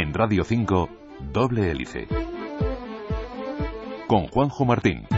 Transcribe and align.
En 0.00 0.14
Radio 0.14 0.44
5, 0.44 0.88
Doble 1.32 1.72
Hélice. 1.72 2.06
Con 4.06 4.28
Juanjo 4.28 4.64
Martín. 4.64 5.08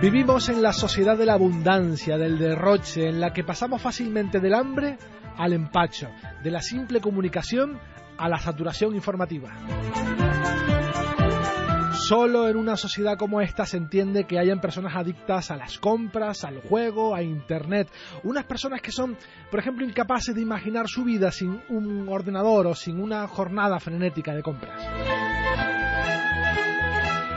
Vivimos 0.00 0.48
en 0.48 0.62
la 0.62 0.72
sociedad 0.72 1.18
de 1.18 1.26
la 1.26 1.32
abundancia, 1.32 2.18
del 2.18 2.38
derroche, 2.38 3.08
en 3.08 3.18
la 3.18 3.32
que 3.32 3.42
pasamos 3.42 3.82
fácilmente 3.82 4.38
del 4.38 4.54
hambre 4.54 4.96
al 5.36 5.54
empacho, 5.54 6.06
de 6.44 6.52
la 6.52 6.62
simple 6.62 7.00
comunicación 7.00 7.80
a 8.16 8.28
la 8.28 8.38
saturación 8.38 8.94
informativa. 8.94 9.50
Solo 12.08 12.48
en 12.48 12.56
una 12.56 12.74
sociedad 12.78 13.18
como 13.18 13.42
esta 13.42 13.66
se 13.66 13.76
entiende 13.76 14.24
que 14.24 14.38
hayan 14.38 14.62
personas 14.62 14.96
adictas 14.96 15.50
a 15.50 15.56
las 15.56 15.78
compras, 15.78 16.42
al 16.42 16.62
juego, 16.62 17.14
a 17.14 17.22
Internet. 17.22 17.90
Unas 18.22 18.46
personas 18.46 18.80
que 18.80 18.90
son, 18.90 19.14
por 19.50 19.60
ejemplo, 19.60 19.84
incapaces 19.84 20.34
de 20.34 20.40
imaginar 20.40 20.88
su 20.88 21.04
vida 21.04 21.30
sin 21.30 21.60
un 21.68 22.08
ordenador 22.08 22.66
o 22.66 22.74
sin 22.74 22.98
una 22.98 23.28
jornada 23.28 23.78
frenética 23.78 24.34
de 24.34 24.42
compras. 24.42 24.80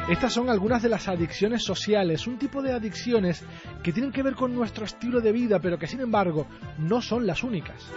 Estas 0.09 0.31
son 0.31 0.49
algunas 0.49 0.81
de 0.81 0.87
las 0.87 1.09
adicciones 1.09 1.65
sociales, 1.65 2.25
un 2.25 2.37
tipo 2.37 2.61
de 2.61 2.71
adicciones 2.71 3.43
que 3.83 3.91
tienen 3.91 4.13
que 4.13 4.23
ver 4.23 4.35
con 4.35 4.55
nuestro 4.55 4.85
estilo 4.85 5.19
de 5.19 5.33
vida, 5.33 5.59
pero 5.59 5.77
que 5.77 5.87
sin 5.87 5.99
embargo 5.99 6.47
no 6.77 7.01
son 7.01 7.27
las 7.27 7.43
únicas. 7.43 7.91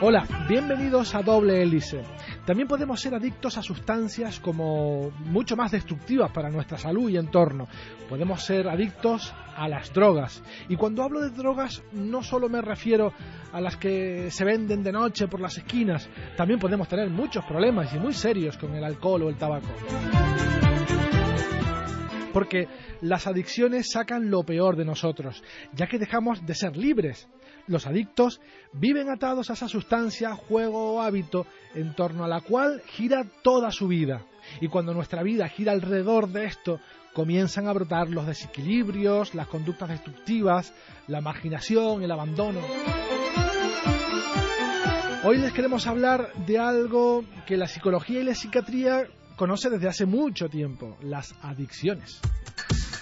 Hola, 0.00 0.26
bienvenidos 0.48 1.14
a 1.14 1.22
Doble 1.22 1.62
Hélice. 1.62 2.02
También 2.44 2.66
podemos 2.66 3.00
ser 3.00 3.14
adictos 3.14 3.56
a 3.56 3.62
sustancias 3.62 4.40
como 4.40 5.10
mucho 5.26 5.56
más 5.56 5.70
destructivas 5.70 6.30
para 6.32 6.50
nuestra 6.50 6.76
salud 6.76 7.08
y 7.08 7.16
entorno. 7.16 7.68
Podemos 8.08 8.42
ser 8.42 8.68
adictos 8.68 9.32
a 9.56 9.68
las 9.68 9.92
drogas. 9.92 10.42
Y 10.68 10.76
cuando 10.76 11.04
hablo 11.04 11.20
de 11.20 11.30
drogas 11.30 11.82
no 11.92 12.22
solo 12.22 12.48
me 12.48 12.60
refiero 12.60 13.12
a 13.52 13.60
las 13.60 13.76
que 13.76 14.30
se 14.30 14.44
venden 14.44 14.82
de 14.82 14.92
noche 14.92 15.28
por 15.28 15.40
las 15.40 15.56
esquinas, 15.56 16.08
también 16.36 16.58
podemos 16.58 16.88
tener 16.88 17.10
muchos 17.10 17.44
problemas 17.44 17.94
y 17.94 17.98
muy 17.98 18.12
serios 18.12 18.58
con 18.58 18.74
el 18.74 18.82
alcohol 18.82 19.22
o 19.22 19.28
el 19.28 19.36
tabaco. 19.36 19.68
Porque 22.32 22.68
las 23.00 23.26
adicciones 23.26 23.90
sacan 23.92 24.30
lo 24.30 24.42
peor 24.44 24.76
de 24.76 24.84
nosotros, 24.84 25.42
ya 25.74 25.86
que 25.86 25.98
dejamos 25.98 26.44
de 26.46 26.54
ser 26.54 26.76
libres 26.76 27.28
los 27.66 27.86
adictos 27.86 28.40
viven 28.72 29.08
atados 29.10 29.50
a 29.50 29.52
esa 29.52 29.68
sustancia, 29.68 30.34
juego 30.34 30.94
o 30.94 31.02
hábito 31.02 31.46
en 31.74 31.94
torno 31.94 32.24
a 32.24 32.28
la 32.28 32.40
cual 32.40 32.82
gira 32.86 33.24
toda 33.42 33.70
su 33.70 33.88
vida. 33.88 34.22
Y 34.60 34.68
cuando 34.68 34.92
nuestra 34.92 35.22
vida 35.22 35.48
gira 35.48 35.72
alrededor 35.72 36.28
de 36.28 36.46
esto, 36.46 36.80
comienzan 37.12 37.68
a 37.68 37.72
brotar 37.72 38.08
los 38.08 38.26
desequilibrios, 38.26 39.34
las 39.34 39.46
conductas 39.46 39.90
destructivas, 39.90 40.74
la 41.06 41.20
marginación, 41.20 42.02
el 42.02 42.10
abandono. 42.10 42.60
Hoy 45.24 45.38
les 45.38 45.52
queremos 45.52 45.86
hablar 45.86 46.32
de 46.46 46.58
algo 46.58 47.24
que 47.46 47.56
la 47.56 47.68
psicología 47.68 48.20
y 48.20 48.24
la 48.24 48.34
psiquiatría 48.34 49.06
conoce 49.42 49.70
desde 49.70 49.88
hace 49.88 50.06
mucho 50.06 50.48
tiempo, 50.48 50.96
las 51.02 51.34
adicciones. 51.42 52.20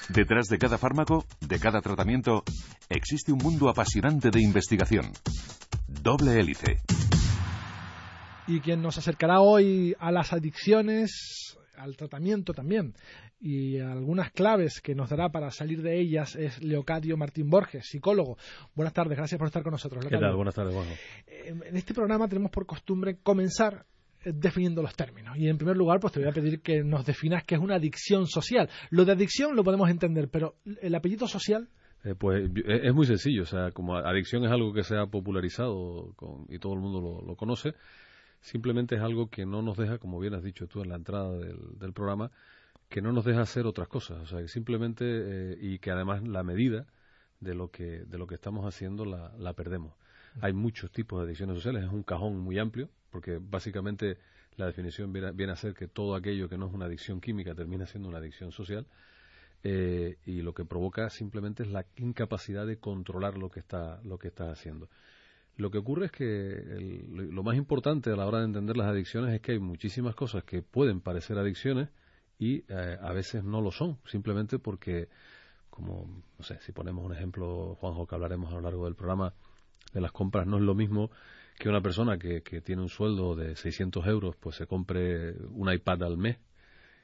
Detrás 0.09 0.47
de 0.47 0.57
cada 0.57 0.79
fármaco, 0.79 1.27
de 1.47 1.61
cada 1.61 1.83
tratamiento, 1.83 2.45
existe 2.89 3.31
un 3.31 3.41
mundo 3.41 3.69
apasionante 3.69 4.31
de 4.31 4.41
investigación. 4.41 5.13
Doble 5.87 6.41
hélice. 6.41 6.79
Y 8.47 8.61
quien 8.61 8.81
nos 8.81 8.97
acercará 8.97 9.43
hoy 9.43 9.95
a 10.01 10.11
las 10.11 10.33
adicciones, 10.33 11.59
al 11.77 11.99
tratamiento 11.99 12.55
también, 12.55 12.95
y 13.39 13.79
algunas 13.79 14.31
claves 14.31 14.81
que 14.81 14.95
nos 14.95 15.11
dará 15.11 15.29
para 15.29 15.51
salir 15.51 15.83
de 15.83 16.01
ellas 16.01 16.37
es 16.37 16.63
Leocadio 16.63 17.19
Martín 17.19 17.51
Borges, 17.51 17.87
psicólogo. 17.87 18.39
Buenas 18.75 18.95
tardes, 18.95 19.19
gracias 19.19 19.39
por 19.39 19.49
estar 19.49 19.63
con 19.63 19.73
nosotros. 19.73 20.07
¿Qué 20.07 20.17
tal? 20.17 20.37
Buenas 20.37 20.55
tardes, 20.55 20.75
En 21.27 21.77
este 21.77 21.93
programa 21.93 22.29
tenemos 22.29 22.51
por 22.51 22.65
costumbre 22.65 23.19
comenzar 23.23 23.85
eh, 23.85 24.00
definiendo 24.25 24.83
los 24.83 24.95
términos. 24.95 25.37
Y 25.37 25.49
en 25.49 25.57
primer 25.57 25.77
lugar, 25.77 26.01
pues 26.01 26.13
te 26.13 26.21
voy 26.21 26.29
a 26.29 26.33
pedir 26.33 26.61
que 26.61 26.83
nos 26.83 27.07
definas 27.07 27.45
qué 27.45 27.55
es 27.55 27.61
una 27.61 27.77
adicción 27.77 28.27
social. 28.27 28.69
Lo 28.91 29.05
de 29.05 29.13
adicción 29.13 29.57
lo 29.57 29.65
podemos 29.65 29.89
entender, 29.89 30.29
pero 30.31 30.57
el 30.81 30.95
apellido 30.95 31.27
social. 31.27 31.69
Eh, 32.05 32.15
pues 32.15 32.51
es 32.67 32.95
muy 32.95 33.07
sencillo, 33.07 33.43
o 33.43 33.47
sea, 33.47 33.73
como 33.73 33.97
adicción 33.97 34.45
es 34.45 34.51
algo 34.51 34.73
que 34.73 34.83
se 34.83 34.97
ha 34.97 35.07
popularizado 35.07 36.15
y 36.49 36.59
todo 36.59 36.73
el 36.75 36.81
mundo 36.81 37.23
lo, 37.27 37.37
conoce, 37.37 37.75
simplemente 38.41 38.95
es 38.95 39.03
algo 39.03 39.29
que 39.29 39.45
no 39.45 39.61
nos 39.61 39.77
deja, 39.77 39.99
como 39.99 40.19
bien 40.19 40.35
has 40.35 40.43
dicho 40.43 40.67
tú 40.67 40.83
en 40.83 40.89
la 40.89 40.97
entrada 40.97 41.31
del, 41.37 41.93
programa, 41.93 42.31
que 42.89 43.03
no 43.03 43.13
nos 43.13 43.27
deja 43.27 43.43
hacer 43.43 43.67
otras 43.67 43.89
cosas, 43.89 44.19
o 44.19 44.27
sea, 44.27 44.41
que 44.41 44.49
simplemente 44.49 45.05
eh, 45.07 45.59
y 45.61 45.79
que 45.79 45.91
además 45.91 46.27
la 46.27 46.43
medida 46.43 46.87
de 47.39 47.55
lo 47.55 47.71
que 47.71 48.05
de 48.05 48.19
lo 48.19 48.27
que 48.27 48.35
estamos 48.35 48.65
haciendo 48.65 49.05
la, 49.05 49.33
la 49.39 49.53
perdemos. 49.53 49.95
Hay 50.41 50.53
muchos 50.53 50.91
tipos 50.91 51.21
de 51.21 51.27
adicciones 51.27 51.57
sociales, 51.57 51.85
es 51.85 51.91
un 51.91 52.03
cajón 52.03 52.39
muy 52.39 52.59
amplio, 52.59 52.89
porque 53.11 53.39
básicamente 53.41 54.19
la 54.57 54.67
definición 54.67 55.13
viene, 55.13 55.53
a 55.53 55.57
ser 55.57 55.75
que 55.75 55.89
todo 55.89 56.15
aquello 56.15 56.49
que 56.49 56.59
no 56.59 56.67
es 56.67 56.73
una 56.73 56.87
adicción 56.87 57.21
química 57.21 57.55
termina 57.55 57.87
siendo 57.87 58.09
una 58.09 58.19
adicción 58.19 58.53
social 58.53 58.87
eh, 59.63 60.19
y 60.27 60.43
lo 60.43 60.55
que 60.55 60.65
provoca 60.65 61.11
simplemente 61.11 61.63
es 61.63 61.71
la 61.71 61.87
incapacidad 61.97 62.67
de 62.67 62.79
controlar 62.79 63.37
lo 63.37 63.51
que 63.51 63.61
está 63.61 64.01
lo 64.05 64.19
que 64.19 64.29
está 64.29 64.51
haciendo. 64.51 64.89
Lo 65.57 65.71
que 65.71 65.79
ocurre 65.79 66.07
es 66.07 66.13
que 66.13 67.05
lo 67.09 67.43
más 67.43 67.57
importante 67.57 68.11
a 68.11 68.17
la 68.17 68.27
hora 68.27 68.39
de 68.39 68.45
entender 68.45 68.77
las 68.77 68.87
adicciones 68.87 69.35
es 69.35 69.41
que 69.41 69.53
hay 69.53 69.59
muchísimas 69.59 70.15
cosas 70.15 70.45
que 70.45 70.63
pueden 70.63 71.01
parecer 71.01 71.37
adicciones 71.39 71.91
y 72.39 72.65
eh, 72.69 72.99
a 72.99 73.13
veces 73.13 73.45
no 73.45 73.61
lo 73.61 73.71
son, 73.71 73.99
simplemente 74.07 74.59
porque, 74.59 75.09
como, 75.69 76.23
no 76.39 76.45
sé, 76.45 76.59
si 76.61 76.73
ponemos 76.73 77.05
un 77.05 77.13
ejemplo, 77.13 77.77
Juanjo, 77.79 78.07
que 78.07 78.15
hablaremos 78.15 78.51
a 78.51 78.55
lo 78.55 78.63
largo 78.63 78.87
del 78.87 78.95
programa, 78.95 79.35
de 79.93 80.01
las 80.01 80.13
compras. 80.13 80.47
No 80.47 80.57
es 80.57 80.63
lo 80.63 80.75
mismo 80.75 81.11
que 81.59 81.69
una 81.69 81.81
persona 81.81 82.19
que, 82.19 82.43
que 82.43 82.61
tiene 82.61 82.83
un 82.83 82.89
sueldo 82.89 83.35
de 83.37 83.57
600 83.57 84.07
euros 84.07 84.37
pues 84.37 84.57
se 84.57 84.67
compre 84.67 85.35
un 85.51 85.73
iPad 85.73 86.03
al 86.05 86.17
mes 86.17 86.39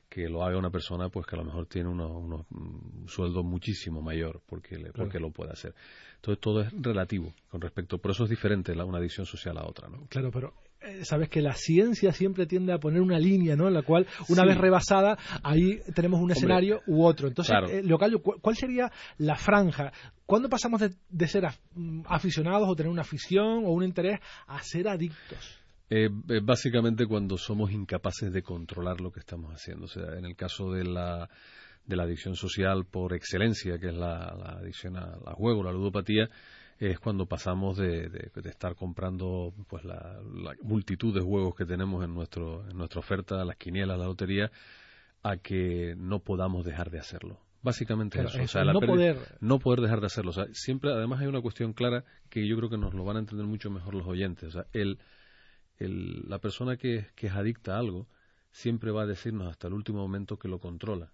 que 0.09 0.29
lo 0.29 0.45
haga 0.45 0.57
una 0.57 0.71
persona 0.71 1.09
pues 1.09 1.27
que 1.27 1.37
a 1.37 1.39
lo 1.39 1.45
mejor 1.45 1.67
tiene 1.67 1.89
unos, 1.89 2.47
un 2.51 3.05
sueldo 3.09 3.43
muchísimo 3.43 4.03
mayor 4.03 4.41
porque 4.47 4.79
le, 4.79 4.93
porque 4.93 5.19
lo 5.19 5.31
puede 5.31 5.53
hacer. 5.53 5.75
Entonces 6.17 6.41
todo 6.41 6.63
es 6.63 6.73
relativo 6.81 7.35
con 7.51 7.61
respecto. 7.61 7.99
Por 7.99 8.13
eso 8.13 8.25
es 8.25 8.31
diferente 8.31 8.75
la, 8.75 8.85
una 8.85 8.99
adicción 8.99 9.27
social 9.27 9.59
a 9.59 9.67
otra 9.67 9.89
¿no? 9.89 10.07
claro 10.09 10.31
pero 10.31 10.55
sabes 11.03 11.29
que 11.29 11.41
la 11.41 11.53
ciencia 11.53 12.13
siempre 12.13 12.47
tiende 12.47 12.73
a 12.73 12.79
poner 12.79 13.01
una 13.01 13.19
línea, 13.19 13.57
¿no? 13.57 13.69
En 13.69 13.75
la 13.75 13.83
cual, 13.83 14.07
una 14.29 14.45
vez 14.45 14.57
rebasada, 14.57 15.19
ahí 15.43 15.81
tenemos 15.95 16.21
un 16.21 16.31
escenario 16.31 16.81
u 16.87 17.05
otro. 17.05 17.29
Entonces, 17.29 17.55
eh, 17.71 17.83
¿cuál 18.41 18.57
sería 18.57 18.91
la 19.19 19.37
franja? 19.37 19.93
¿Cuándo 20.25 20.49
pasamos 20.49 20.81
de, 20.81 21.27
ser 21.29 21.47
mm, 21.75 22.03
aficionados 22.07 22.69
o 22.69 22.75
tener 22.75 22.91
una 22.91 23.03
afición 23.03 23.65
o 23.65 23.71
un 23.71 23.85
interés 23.85 24.21
a 24.47 24.61
ser 24.63 24.89
adictos? 24.89 25.61
Eh, 25.89 26.09
básicamente 26.43 27.07
cuando 27.07 27.37
somos 27.37 27.71
incapaces 27.71 28.33
de 28.33 28.43
controlar 28.43 29.01
lo 29.01 29.13
que 29.13 29.21
estamos 29.21 29.53
haciendo. 29.53 29.85
O 29.85 29.89
sea, 29.89 30.19
en 30.19 30.25
el 30.25 30.35
caso 30.35 30.73
de 30.73 30.85
la, 30.85 31.29
de 31.85 31.97
la 31.97 32.03
adicción 32.03 32.35
social 32.35 32.87
por 32.91 33.15
excelencia, 33.15 33.79
que 33.79 33.89
es 33.89 33.95
la, 33.95 34.35
la 34.37 34.59
adicción 34.59 34.97
al 34.97 35.35
juego, 35.35 35.63
la 35.63 35.73
ludopatía, 35.73 36.29
es 36.79 36.99
cuando 36.99 37.27
pasamos 37.27 37.79
de, 37.79 38.31
estar 38.45 38.75
comprando 38.75 39.55
pues 39.69 39.85
la, 39.85 40.19
multitud 40.63 41.15
de 41.15 41.21
juegos 41.21 41.55
que 41.55 41.65
tenemos 41.65 42.05
en 42.05 42.15
nuestro 42.15 42.69
en 42.69 42.77
nuestra 42.77 43.01
oferta, 43.01 43.45
las 43.45 43.57
quinielas, 43.57 43.99
la 43.99 44.07
lotería, 44.07 44.51
a 45.23 45.37
que 45.39 45.95
no 45.97 46.21
podamos 46.21 46.65
dejar 46.65 46.91
de 46.91 46.99
hacerlo. 46.99 47.41
Básicamente 47.63 48.23
eso, 48.23 48.43
o 48.43 48.47
sea, 48.47 48.65
no, 48.65 48.81
poder... 48.81 49.19
no 49.41 49.59
poder 49.59 49.81
dejar 49.81 50.01
de 50.01 50.07
hacerlo. 50.07 50.31
O 50.31 50.35
sea, 50.35 50.47
siempre, 50.53 50.93
además, 50.93 51.21
hay 51.21 51.27
una 51.27 51.41
cuestión 51.41 51.73
clara 51.73 52.05
que 52.29 52.47
yo 52.47 52.57
creo 52.57 52.71
que 52.71 52.79
nos 52.79 52.95
lo 52.95 53.05
van 53.05 53.17
a 53.17 53.21
entender 53.21 53.47
mucho 53.47 53.71
mejor 53.71 53.95
los 53.95 54.07
oyentes. 54.07 54.51
O 54.51 54.53
sea, 54.53 54.67
el, 54.73 54.99
el, 55.79 56.29
la 56.29 56.39
persona 56.39 56.77
que, 56.77 57.07
que 57.17 57.27
es 57.27 57.33
adicta 57.33 57.75
a 57.75 57.79
algo 57.79 58.07
siempre 58.53 58.93
va 58.93 59.03
a 59.03 59.07
decirnos 59.07 59.49
hasta 59.49 59.67
el 59.67 59.75
último 59.75 59.99
momento 59.99 60.39
que 60.39 60.47
lo 60.47 60.61
controla 60.61 61.11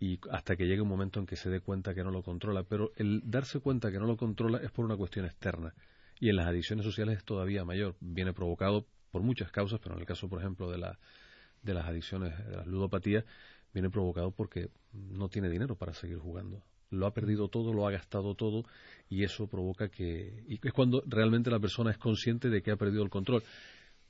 y 0.00 0.18
hasta 0.30 0.56
que 0.56 0.66
llegue 0.66 0.80
un 0.80 0.88
momento 0.88 1.20
en 1.20 1.26
que 1.26 1.36
se 1.36 1.50
dé 1.50 1.60
cuenta 1.60 1.94
que 1.94 2.02
no 2.02 2.10
lo 2.10 2.22
controla. 2.22 2.62
Pero 2.64 2.90
el 2.96 3.20
darse 3.22 3.60
cuenta 3.60 3.92
que 3.92 3.98
no 3.98 4.06
lo 4.06 4.16
controla 4.16 4.58
es 4.58 4.70
por 4.70 4.86
una 4.86 4.96
cuestión 4.96 5.26
externa. 5.26 5.74
Y 6.18 6.30
en 6.30 6.36
las 6.36 6.46
adicciones 6.46 6.86
sociales 6.86 7.18
es 7.18 7.24
todavía 7.24 7.66
mayor. 7.66 7.94
Viene 8.00 8.32
provocado 8.32 8.86
por 9.10 9.22
muchas 9.22 9.52
causas, 9.52 9.78
pero 9.78 9.94
en 9.94 10.00
el 10.00 10.06
caso, 10.06 10.26
por 10.26 10.40
ejemplo, 10.40 10.70
de, 10.70 10.78
la, 10.78 10.98
de 11.62 11.74
las 11.74 11.86
adicciones, 11.86 12.36
de 12.48 12.56
las 12.56 12.66
ludopatías, 12.66 13.24
viene 13.74 13.90
provocado 13.90 14.30
porque 14.30 14.70
no 14.92 15.28
tiene 15.28 15.50
dinero 15.50 15.76
para 15.76 15.92
seguir 15.92 16.18
jugando. 16.18 16.62
Lo 16.88 17.06
ha 17.06 17.12
perdido 17.12 17.48
todo, 17.48 17.74
lo 17.74 17.86
ha 17.86 17.90
gastado 17.90 18.34
todo 18.34 18.64
y 19.10 19.22
eso 19.22 19.48
provoca 19.48 19.90
que... 19.90 20.44
Y 20.48 20.66
es 20.66 20.72
cuando 20.72 21.02
realmente 21.06 21.50
la 21.50 21.60
persona 21.60 21.90
es 21.90 21.98
consciente 21.98 22.48
de 22.48 22.62
que 22.62 22.70
ha 22.70 22.76
perdido 22.76 23.02
el 23.02 23.10
control. 23.10 23.42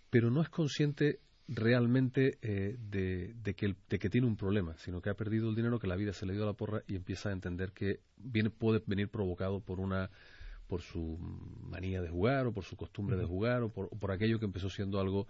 Pero 0.08 0.30
no 0.30 0.40
es 0.40 0.48
consciente 0.48 1.18
realmente 1.50 2.38
eh, 2.42 2.76
de, 2.78 3.54
que 3.54 3.74
de 3.88 3.98
que 3.98 4.08
tiene 4.08 4.26
un 4.26 4.36
problema, 4.36 4.76
sino 4.78 5.02
que 5.02 5.10
ha 5.10 5.14
perdido 5.14 5.50
el 5.50 5.56
dinero, 5.56 5.80
que 5.80 5.88
la 5.88 5.96
vida 5.96 6.12
se 6.12 6.24
le 6.24 6.32
dio 6.32 6.44
a 6.44 6.46
la 6.46 6.52
porra 6.52 6.82
y 6.86 6.94
empieza 6.94 7.28
a 7.28 7.32
entender 7.32 7.72
que 7.72 8.00
viene, 8.16 8.50
puede 8.50 8.82
venir 8.86 9.08
provocado 9.08 9.60
por 9.60 9.80
una 9.80 10.10
por 10.68 10.82
su 10.82 11.18
manía 11.68 12.00
de 12.00 12.08
jugar 12.08 12.46
o 12.46 12.52
por 12.52 12.62
su 12.62 12.76
costumbre 12.76 13.16
de 13.16 13.24
jugar 13.24 13.62
o 13.62 13.70
por, 13.70 14.12
aquello 14.12 14.38
que 14.38 14.44
empezó 14.44 14.70
siendo 14.70 15.00
algo 15.00 15.26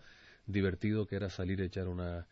divertido 0.46 1.06
que 1.06 1.16
era 1.16 1.30
salir 1.30 1.62
a 1.62 1.64
echar 1.64 1.88
una, 1.88 2.26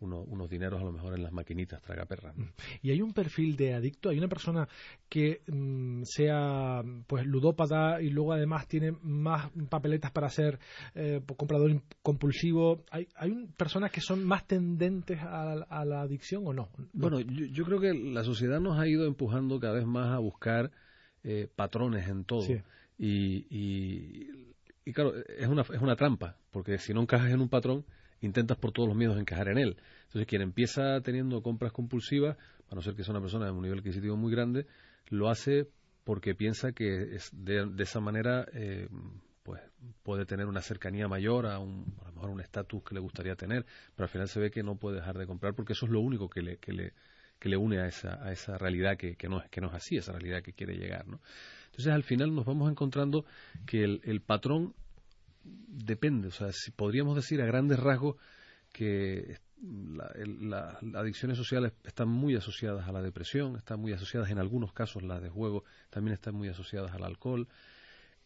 unos 0.00 0.50
dineros 0.50 0.80
a 0.80 0.84
lo 0.84 0.92
mejor 0.92 1.14
en 1.14 1.22
las 1.22 1.32
maquinitas 1.32 1.80
tragaperras. 1.82 2.36
Mm. 2.36 2.42
Y 2.82 2.90
hay 2.90 3.00
un 3.00 3.12
perfil 3.12 3.56
de 3.56 3.74
adicto, 3.74 4.10
hay 4.10 4.18
una 4.18 4.28
persona 4.28 4.68
que 5.08 5.42
mm, 5.46 6.02
sea 6.04 6.82
pues 7.06 7.26
ludópata 7.26 8.00
y 8.02 8.10
luego 8.10 8.32
además 8.32 8.68
tiene 8.68 8.92
más 9.02 9.50
papeletas 9.68 10.10
para 10.10 10.28
ser 10.28 10.58
eh, 10.94 11.20
comprador 11.36 11.82
compulsivo. 12.02 12.84
¿Hay, 12.90 13.08
hay 13.16 13.46
personas 13.56 13.90
que 13.90 14.00
son 14.00 14.24
más 14.24 14.46
tendentes 14.46 15.18
a, 15.20 15.84
la 15.84 16.00
adicción 16.00 16.46
o 16.46 16.52
no? 16.52 16.68
Bueno, 16.92 17.20
yo, 17.20 17.64
creo 17.64 17.80
que 17.80 17.94
la 17.94 18.24
sociedad 18.24 18.60
nos 18.60 18.78
ha 18.78 18.86
ido 18.86 19.06
empujando 19.06 19.58
cada 19.60 19.74
vez 19.74 19.86
más 19.86 20.10
a 20.10 20.18
buscar 20.18 20.70
eh, 21.22 21.48
patrones 21.54 22.08
en 22.08 22.24
todo. 22.24 22.46
Y, 22.96 23.46
y, 23.50 24.30
y, 24.84 24.92
claro, 24.92 25.14
es 25.16 25.48
una, 25.48 25.62
es 25.62 25.80
una 25.80 25.96
trampa, 25.96 26.36
porque 26.50 26.78
si 26.78 26.94
no 26.94 27.02
encajas 27.02 27.30
en 27.30 27.40
un 27.40 27.48
patrón, 27.48 27.84
intentas 28.24 28.56
por 28.56 28.72
todos 28.72 28.88
los 28.88 28.96
medios 28.96 29.18
encajar 29.18 29.48
en 29.48 29.58
él. 29.58 29.76
Entonces, 30.06 30.26
quien 30.26 30.42
empieza 30.42 31.00
teniendo 31.00 31.42
compras 31.42 31.72
compulsivas, 31.72 32.36
a 32.70 32.74
no 32.74 32.82
ser 32.82 32.94
que 32.94 33.04
sea 33.04 33.12
una 33.12 33.20
persona 33.20 33.46
de 33.46 33.52
un 33.52 33.62
nivel 33.62 33.78
adquisitivo 33.78 34.16
muy 34.16 34.32
grande, 34.32 34.66
lo 35.08 35.28
hace 35.28 35.68
porque 36.04 36.34
piensa 36.34 36.72
que 36.72 37.14
es 37.14 37.30
de, 37.32 37.70
esa 37.78 38.00
manera 38.00 38.46
eh, 38.52 38.88
pues 39.42 39.60
puede 40.02 40.24
tener 40.26 40.46
una 40.46 40.60
cercanía 40.60 41.08
mayor 41.08 41.46
a, 41.46 41.58
un, 41.58 41.94
a 42.02 42.08
lo 42.08 42.14
mejor 42.14 42.30
un 42.30 42.40
estatus 42.40 42.82
que 42.82 42.94
le 42.94 43.00
gustaría 43.00 43.36
tener, 43.36 43.64
pero 43.94 44.04
al 44.04 44.10
final 44.10 44.28
se 44.28 44.40
ve 44.40 44.50
que 44.50 44.62
no 44.62 44.76
puede 44.76 44.96
dejar 44.96 45.18
de 45.18 45.26
comprar 45.26 45.54
porque 45.54 45.72
eso 45.72 45.86
es 45.86 45.92
lo 45.92 46.00
único 46.00 46.28
que 46.28 46.42
le, 46.42 46.56
que 46.58 46.72
le, 46.72 46.92
que 47.38 47.48
le 47.48 47.56
une 47.56 47.80
a 47.80 47.86
esa, 47.86 48.22
a 48.24 48.32
esa 48.32 48.56
realidad 48.58 48.96
que, 48.96 49.16
que, 49.16 49.28
no, 49.28 49.42
que 49.50 49.60
no 49.60 49.68
es 49.68 49.74
así, 49.74 49.96
esa 49.96 50.12
realidad 50.12 50.42
que 50.42 50.52
quiere 50.52 50.76
llegar. 50.76 51.06
¿no? 51.06 51.20
Entonces 51.66 51.92
al 51.92 52.02
final 52.02 52.34
nos 52.34 52.44
vamos 52.44 52.70
encontrando 52.70 53.24
que 53.66 53.84
el 53.84 54.20
patrón 54.20 54.74
depende, 55.44 56.28
o 56.28 56.30
sea, 56.30 56.52
si 56.52 56.70
podríamos 56.70 57.16
decir 57.16 57.40
a 57.42 57.46
grandes 57.46 57.78
rasgos 57.78 58.16
que 58.72 59.38
las 59.60 60.82
adicciones 60.94 61.38
sociales 61.38 61.72
están 61.84 62.08
muy 62.08 62.34
asociadas 62.34 62.88
a 62.88 62.92
la 62.92 63.00
depresión, 63.02 63.56
están 63.56 63.80
muy 63.80 63.92
asociadas 63.92 64.30
en 64.30 64.38
algunos 64.38 64.72
casos 64.72 65.02
las 65.02 65.22
de 65.22 65.28
juego, 65.28 65.64
también 65.90 66.14
están 66.14 66.34
muy 66.34 66.48
asociadas 66.48 66.92
al 66.92 67.04
alcohol. 67.04 67.48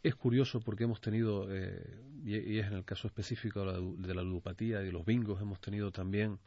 Es 0.03 0.15
curioso 0.15 0.61
porque 0.61 0.85
hemos 0.85 1.01
tenido, 1.01 1.47
eh, 1.51 2.01
y, 2.25 2.59
es 2.59 2.67
en 2.67 2.75
el 2.75 2.85
caso 2.85 3.07
específico 3.09 3.61
de 3.61 4.15
la, 4.15 4.23
ludopatía 4.23 4.83
y 4.83 4.87
de 4.87 4.93
los 4.93 5.05
bingos, 5.05 5.41
hemos 5.41 5.61
tenido 5.61 5.91
también 5.91 6.39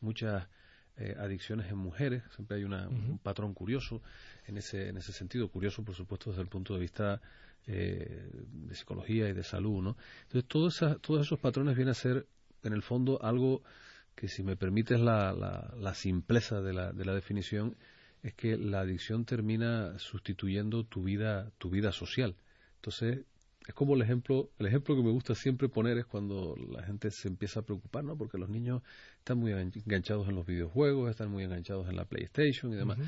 muchas 0.00 0.46
eh, 0.96 1.16
adicciones 1.18 1.70
en 1.70 1.78
mujeres, 1.78 2.22
siempre 2.34 2.58
hay 2.58 2.64
un 2.64 3.18
patrón 3.22 3.54
curioso 3.54 4.02
en 4.46 4.58
ese, 4.58 4.88
en 4.88 4.96
ese 4.96 5.12
sentido, 5.12 5.48
curioso 5.48 5.82
por 5.82 5.94
supuesto 5.94 6.30
desde 6.30 6.42
el 6.42 6.48
punto 6.48 6.74
de 6.74 6.80
vista 6.80 7.20
eh, 7.66 8.30
de 8.32 8.74
psicología 8.74 9.28
y 9.28 9.32
de 9.32 9.42
salud, 9.42 9.82
¿no? 9.82 9.96
Entonces, 10.22 10.48
todos, 10.48 11.00
todos 11.00 11.26
esos 11.26 11.38
patrones 11.38 11.76
vienen 11.76 11.92
a 11.92 11.94
ser, 11.94 12.26
en 12.62 12.72
el 12.72 12.82
fondo, 12.82 13.22
algo 13.22 13.62
que, 14.14 14.28
si 14.28 14.42
me 14.42 14.56
permites 14.56 15.00
la, 15.00 15.32
la, 15.32 15.94
simpleza 15.94 16.60
de 16.60 16.72
la, 16.72 16.92
de 16.92 17.04
la 17.04 17.14
definición, 17.14 17.76
es 18.22 18.34
que 18.34 18.56
la 18.56 18.80
adicción 18.80 19.24
termina 19.24 19.98
sustituyendo 19.98 20.84
tu 20.84 21.02
vida, 21.02 21.52
tu 21.58 21.70
vida 21.70 21.92
social. 21.92 22.36
Entonces, 22.76 23.24
es 23.66 23.74
como 23.74 23.94
el 23.94 24.02
ejemplo, 24.02 24.50
el 24.58 24.66
ejemplo 24.66 24.96
que 24.96 25.02
me 25.02 25.10
gusta 25.10 25.34
siempre 25.34 25.68
poner 25.68 25.98
es 25.98 26.06
cuando 26.06 26.56
la 26.56 26.82
gente 26.82 27.10
se 27.10 27.28
empieza 27.28 27.60
a 27.60 27.62
preocupar, 27.62 28.04
¿no? 28.04 28.16
Porque 28.16 28.38
los 28.38 28.48
niños 28.48 28.82
están 29.18 29.38
muy 29.38 29.52
enganchados 29.52 30.28
en 30.28 30.34
los 30.34 30.46
videojuegos, 30.46 31.10
están 31.10 31.30
muy 31.30 31.44
enganchados 31.44 31.88
en 31.88 31.96
la 31.96 32.04
PlayStation 32.04 32.72
y 32.72 32.76
demás. 32.76 32.98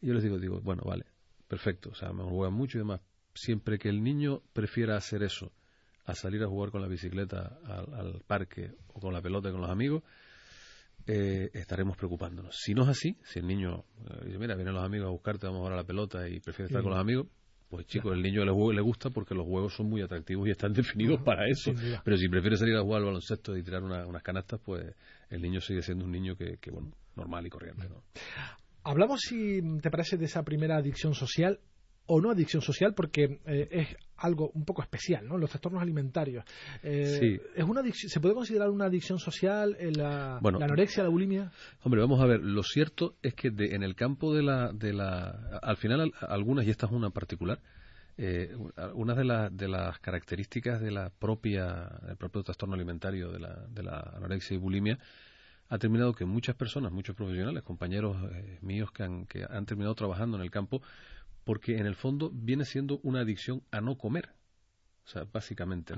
Y 0.00 0.06
yo 0.06 0.14
les 0.14 0.22
digo, 0.22 0.38
digo, 0.38 0.60
bueno, 0.60 0.82
vale, 0.86 1.04
perfecto, 1.46 1.90
o 1.90 1.94
sea, 1.94 2.12
me 2.12 2.22
juegan 2.22 2.54
mucho 2.54 2.78
y 2.78 2.80
demás, 2.80 3.00
siempre 3.34 3.78
que 3.78 3.88
el 3.88 4.02
niño 4.02 4.42
prefiera 4.52 4.96
hacer 4.96 5.22
eso 5.22 5.52
a 6.06 6.14
salir 6.14 6.42
a 6.42 6.48
jugar 6.48 6.70
con 6.70 6.82
la 6.82 6.88
bicicleta 6.88 7.58
al, 7.64 8.22
parque 8.26 8.72
o 8.88 9.00
con 9.00 9.12
la 9.12 9.22
pelota 9.22 9.50
con 9.52 9.60
los 9.60 9.70
amigos, 9.70 10.02
eh, 11.06 11.50
estaremos 11.54 11.96
preocupándonos. 11.96 12.56
Si 12.56 12.74
no 12.74 12.82
es 12.82 12.88
así, 12.88 13.16
si 13.22 13.38
el 13.38 13.46
niño 13.46 13.84
eh, 14.08 14.26
dice, 14.26 14.38
mira, 14.38 14.54
vienen 14.54 14.74
los 14.74 14.84
amigos 14.84 15.08
a 15.08 15.10
buscarte, 15.10 15.46
vamos 15.46 15.58
a 15.58 15.60
jugar 15.60 15.72
a 15.74 15.76
la 15.76 15.84
pelota 15.84 16.28
y 16.28 16.40
prefiere 16.40 16.66
estar 16.66 16.82
con 16.82 16.92
los 16.92 17.00
amigos, 17.00 17.26
pues 17.68 17.86
chicos, 17.86 18.12
el 18.12 18.22
niño 18.22 18.44
le, 18.44 18.74
le, 18.74 18.80
gusta 18.80 19.10
porque 19.10 19.32
los 19.32 19.46
juegos 19.46 19.74
son 19.74 19.88
muy 19.88 20.02
atractivos 20.02 20.48
y 20.48 20.50
están 20.50 20.72
definidos 20.74 21.22
para 21.22 21.48
eso. 21.48 21.72
Pero 22.04 22.16
si 22.16 22.28
prefiere 22.28 22.56
salir 22.56 22.76
a 22.76 22.82
jugar 22.82 22.98
al 22.98 23.06
baloncesto 23.06 23.56
y 23.56 23.62
tirar 23.62 23.82
unas 23.84 24.22
canastas, 24.22 24.60
pues 24.64 24.94
el 25.30 25.40
niño 25.40 25.60
sigue 25.60 25.82
siendo 25.82 26.04
un 26.04 26.10
niño 26.10 26.34
que, 26.36 26.56
que 26.58 26.70
bueno, 26.72 26.90
normal 27.14 27.46
y 27.46 27.50
corriente. 27.50 27.88
¿no? 27.88 28.02
Hablamos, 28.82 29.20
si 29.20 29.60
te 29.80 29.90
parece, 29.90 30.16
de 30.16 30.24
esa 30.24 30.42
primera 30.42 30.76
adicción 30.76 31.14
social 31.14 31.60
o 32.12 32.20
no 32.20 32.30
adicción 32.30 32.60
social 32.60 32.92
porque 32.92 33.38
eh, 33.46 33.68
es 33.70 33.96
algo 34.16 34.50
un 34.54 34.64
poco 34.64 34.82
especial, 34.82 35.28
¿no? 35.28 35.38
Los 35.38 35.48
trastornos 35.48 35.80
alimentarios. 35.80 36.44
Eh, 36.82 37.38
¿es 37.54 37.64
una 37.64 37.82
¿Se 37.92 38.20
puede 38.20 38.34
considerar 38.34 38.68
una 38.68 38.86
adicción 38.86 39.20
social 39.20 39.76
la, 39.96 40.38
anorexia, 40.38 41.04
la 41.04 41.08
bulimia? 41.08 41.52
Hombre, 41.84 42.00
vamos 42.00 42.20
a 42.20 42.26
ver. 42.26 42.40
Lo 42.40 42.64
cierto 42.64 43.14
es 43.22 43.34
que 43.34 43.48
en 43.56 43.84
el 43.84 43.94
campo 43.94 44.34
de 44.34 44.42
la, 44.42 44.72
de 44.72 44.92
la... 44.92 45.60
Al 45.62 45.76
final, 45.76 46.12
algunas, 46.20 46.66
y 46.66 46.70
esta 46.70 46.86
es 46.86 46.92
una 46.92 47.10
particular, 47.10 47.60
eh, 48.18 48.56
una 48.94 49.14
de, 49.14 49.48
de 49.52 49.68
las 49.68 50.00
características 50.00 50.80
de 50.80 50.90
la 50.90 51.10
propia, 51.10 51.88
del 52.08 52.16
propio 52.16 52.42
trastorno 52.42 52.74
alimentario 52.74 53.30
de 53.30 53.38
la, 53.38 53.54
de 53.68 53.82
la 53.84 54.00
anorexia 54.16 54.56
y 54.56 54.58
bulimia 54.58 54.98
ha 55.70 55.78
terminado 55.78 56.12
que 56.14 56.24
muchas 56.24 56.56
personas, 56.56 56.90
muchos 56.90 57.14
profesionales, 57.14 57.62
compañeros 57.62 58.16
míos 58.60 58.90
que 58.90 59.04
han, 59.04 59.24
que 59.26 59.44
han 59.48 59.66
terminado 59.66 59.94
trabajando 59.94 60.36
en 60.36 60.42
el 60.42 60.50
campo, 60.50 60.82
porque 61.44 61.78
en 61.78 61.86
el 61.86 61.94
fondo 61.94 62.30
viene 62.32 62.64
siendo 62.64 63.00
una 63.02 63.20
adicción 63.20 63.62
a 63.70 63.80
no 63.80 63.96
comer. 63.96 64.30
O 65.04 65.08
sea, 65.08 65.24
básicamente, 65.24 65.94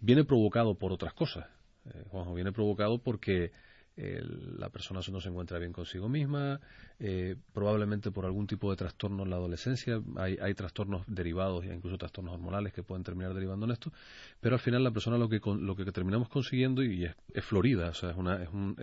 Viene 0.00 0.24
provocado 0.24 0.76
por 0.76 0.92
otras 0.92 1.14
cosas. 1.14 1.46
Eh, 1.84 2.04
viene 2.34 2.52
provocado 2.52 2.98
porque 2.98 3.52
la 3.96 4.70
persona 4.70 5.00
no 5.10 5.20
se 5.20 5.28
encuentra 5.28 5.58
bien 5.58 5.72
consigo 5.72 6.08
misma, 6.08 6.60
eh, 6.98 7.36
probablemente 7.52 8.10
por 8.10 8.24
algún 8.24 8.46
tipo 8.46 8.70
de 8.70 8.76
trastorno 8.76 9.22
en 9.24 9.30
la 9.30 9.36
adolescencia, 9.36 10.00
hay, 10.16 10.38
hay 10.40 10.54
trastornos 10.54 11.04
derivados, 11.06 11.64
incluso 11.66 11.98
trastornos 11.98 12.34
hormonales 12.34 12.72
que 12.72 12.82
pueden 12.82 13.04
terminar 13.04 13.34
derivando 13.34 13.66
en 13.66 13.72
esto, 13.72 13.92
pero 14.40 14.54
al 14.54 14.60
final 14.60 14.82
la 14.82 14.92
persona 14.92 15.18
lo 15.18 15.28
que, 15.28 15.40
lo 15.44 15.76
que 15.76 15.84
terminamos 15.92 16.30
consiguiendo, 16.30 16.82
y 16.82 17.04
es, 17.04 17.44
florida, 17.44 17.90
o 17.90 17.94
sea, 17.94 18.10
es, 18.10 18.16
una, 18.16 18.42
es, 18.42 18.48
un, 18.48 18.76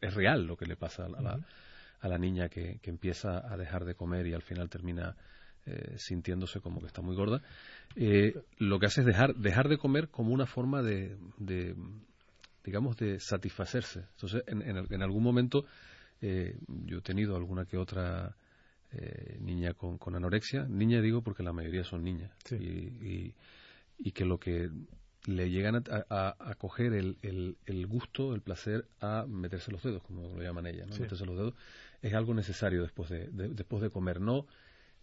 es, 0.00 0.14
real 0.14 0.46
lo 0.46 0.56
que 0.56 0.64
le 0.64 0.76
pasa 0.76 1.04
a 1.04 1.08
la, 1.20 1.38
a 2.00 2.08
la 2.08 2.18
niña 2.18 2.48
que, 2.48 2.78
que, 2.80 2.88
empieza 2.88 3.46
a 3.46 3.56
dejar 3.58 3.84
de 3.84 3.94
comer 3.94 4.26
y 4.26 4.32
al 4.32 4.42
final 4.42 4.70
termina 4.70 5.14
eh, 5.66 5.94
sintiéndose 5.96 6.60
como 6.60 6.78
que 6.80 6.86
está 6.86 7.00
muy 7.00 7.16
gorda, 7.16 7.40
eh, 7.96 8.34
lo 8.58 8.78
que 8.78 8.84
hace 8.84 9.00
es 9.00 9.06
dejar, 9.06 9.34
dejar 9.34 9.70
de 9.70 9.78
comer 9.78 10.08
como 10.10 10.30
una 10.34 10.44
forma 10.44 10.82
de, 10.82 11.16
digamos, 12.62 12.98
de 12.98 13.18
satisfacerse. 13.18 14.00
Entonces, 14.10 14.44
en, 14.46 14.60
en, 14.60 15.02
algún 15.02 15.22
momento 15.22 15.64
eh, 16.20 16.58
yo 16.68 16.98
he 16.98 17.00
tenido 17.00 17.34
alguna 17.34 17.64
que 17.64 17.78
otra 17.78 18.36
niña 19.40 19.74
con, 19.74 19.98
con, 19.98 20.14
anorexia, 20.14 20.68
niña 20.68 21.00
digo 21.00 21.20
porque 21.22 21.42
la 21.42 21.52
mayoría 21.52 21.82
son 21.82 22.04
niñas, 22.04 22.30
y, 22.52 23.34
y, 23.98 24.12
que 24.12 24.24
lo 24.24 24.38
que 24.38 24.70
le 25.26 25.50
llegan 25.50 25.82
a, 25.90 26.36
a, 26.38 26.54
coger 26.54 26.92
el, 26.92 27.16
el, 27.22 27.56
el, 27.66 27.86
gusto, 27.88 28.34
el 28.34 28.40
placer 28.40 28.86
a 29.00 29.24
meterse 29.26 29.72
los 29.72 29.82
dedos, 29.82 30.00
como 30.02 30.36
lo 30.36 30.42
llaman 30.42 30.66
ellas, 30.66 30.86
¿no? 30.86 30.96
meterse 30.96 31.26
los 31.26 31.36
dedos, 31.36 31.54
es 32.02 32.14
algo 32.14 32.34
necesario 32.34 32.82
después 32.82 33.08
de, 33.08 33.28
después 33.32 33.82
de 33.82 33.90
comer, 33.90 34.20
no 34.20 34.46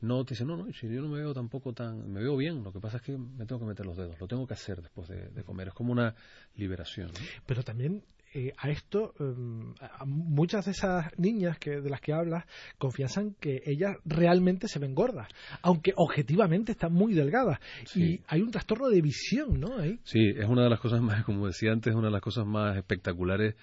no 0.02 0.26
te 0.26 0.34
dice, 0.34 0.46
no, 0.46 0.58
no, 0.58 0.72
si 0.74 0.88
yo 0.88 1.02
no 1.02 1.10
me 1.10 1.20
veo 1.20 1.34
tampoco 1.34 1.74
tan, 1.74 2.12
me 2.12 2.22
veo 2.22 2.36
bien, 2.36 2.64
lo 2.64 2.74
que 2.74 2.80
pasa 2.80 2.98
es 2.98 3.04
que 3.04 3.18
me 3.18 3.46
tengo 3.46 3.60
que 3.60 3.68
meter 3.68 3.86
los 3.86 3.96
dedos, 3.96 4.20
lo 4.20 4.28
tengo 4.28 4.48
que 4.48 4.54
hacer 4.54 4.82
después 4.82 5.08
de, 5.08 5.44
comer, 5.44 5.70
es 5.70 5.74
como 5.74 5.92
una 5.92 6.16
liberación. 6.56 7.12
Pero 7.46 7.64
también 7.64 8.04
eh, 8.34 8.54
a 8.58 8.70
esto, 8.70 9.14
em, 9.20 9.74
muchas 10.06 10.66
de 10.66 10.72
esas 10.72 11.18
niñas 11.20 11.60
que, 11.60 11.82
de 11.82 11.90
las 11.90 12.02
que 12.02 12.14
hablas 12.14 12.46
confiesan 12.78 13.36
que 13.40 13.62
ellas 13.66 13.98
realmente 14.06 14.68
se 14.68 14.80
ven 14.80 14.96
gordas, 14.96 15.28
aunque 15.62 15.94
objetivamente 15.96 16.72
están 16.72 16.94
muy 16.94 17.14
delgadas. 17.14 17.60
Y 17.96 18.22
hay 18.28 18.42
un 18.42 18.52
trastorno 18.52 18.90
de 18.90 19.02
visión, 19.02 19.60
¿no? 19.60 19.78
Ahí. 19.78 20.00
Sí, 20.04 20.30
es 20.36 20.48
una 20.48 20.64
de 20.64 20.70
las 20.70 20.80
cosas 20.80 21.02
más, 21.02 21.24
como 21.26 21.48
decía 21.48 21.72
antes, 21.72 21.94
una 21.94 22.08
de 22.08 22.14
las 22.14 22.22
cosas 22.22 22.46
más 22.46 22.78
espectaculares, 22.78 23.56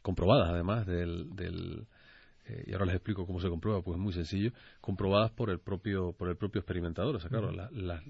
comprobadas 0.00 0.50
además, 0.50 0.86
del, 0.86 1.34
del 1.34 1.86
eh, 2.46 2.64
y 2.66 2.72
ahora 2.72 2.86
les 2.86 2.96
explico 2.96 3.26
cómo 3.26 3.40
se 3.40 3.48
comprueba, 3.48 3.82
pues 3.82 3.96
es 3.96 4.02
muy 4.02 4.12
sencillo, 4.12 4.52
comprobadas 4.80 5.30
por 5.30 5.50
el 5.50 5.58
propio, 5.60 6.12
por 6.12 6.28
el 6.28 6.36
propio 6.36 6.60
experimentador. 6.60 7.16
O 7.16 7.20
sea, 7.20 7.30
claro, 7.30 7.52
la, 7.52 8.02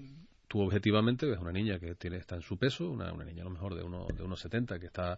tú 0.47 0.61
objetivamente 0.61 1.25
ves 1.25 1.39
una 1.39 1.51
niña 1.51 1.79
que 1.79 1.95
tiene, 1.95 2.17
está 2.17 2.35
en 2.35 2.41
su 2.41 2.57
peso, 2.57 2.89
una, 2.89 3.11
una 3.11 3.25
niña 3.25 3.41
a 3.41 3.45
lo 3.45 3.51
mejor 3.51 3.75
de, 3.75 3.83
uno, 3.83 4.07
de 4.15 4.23
unos 4.23 4.39
70 4.39 4.79
que 4.79 4.87
está 4.87 5.17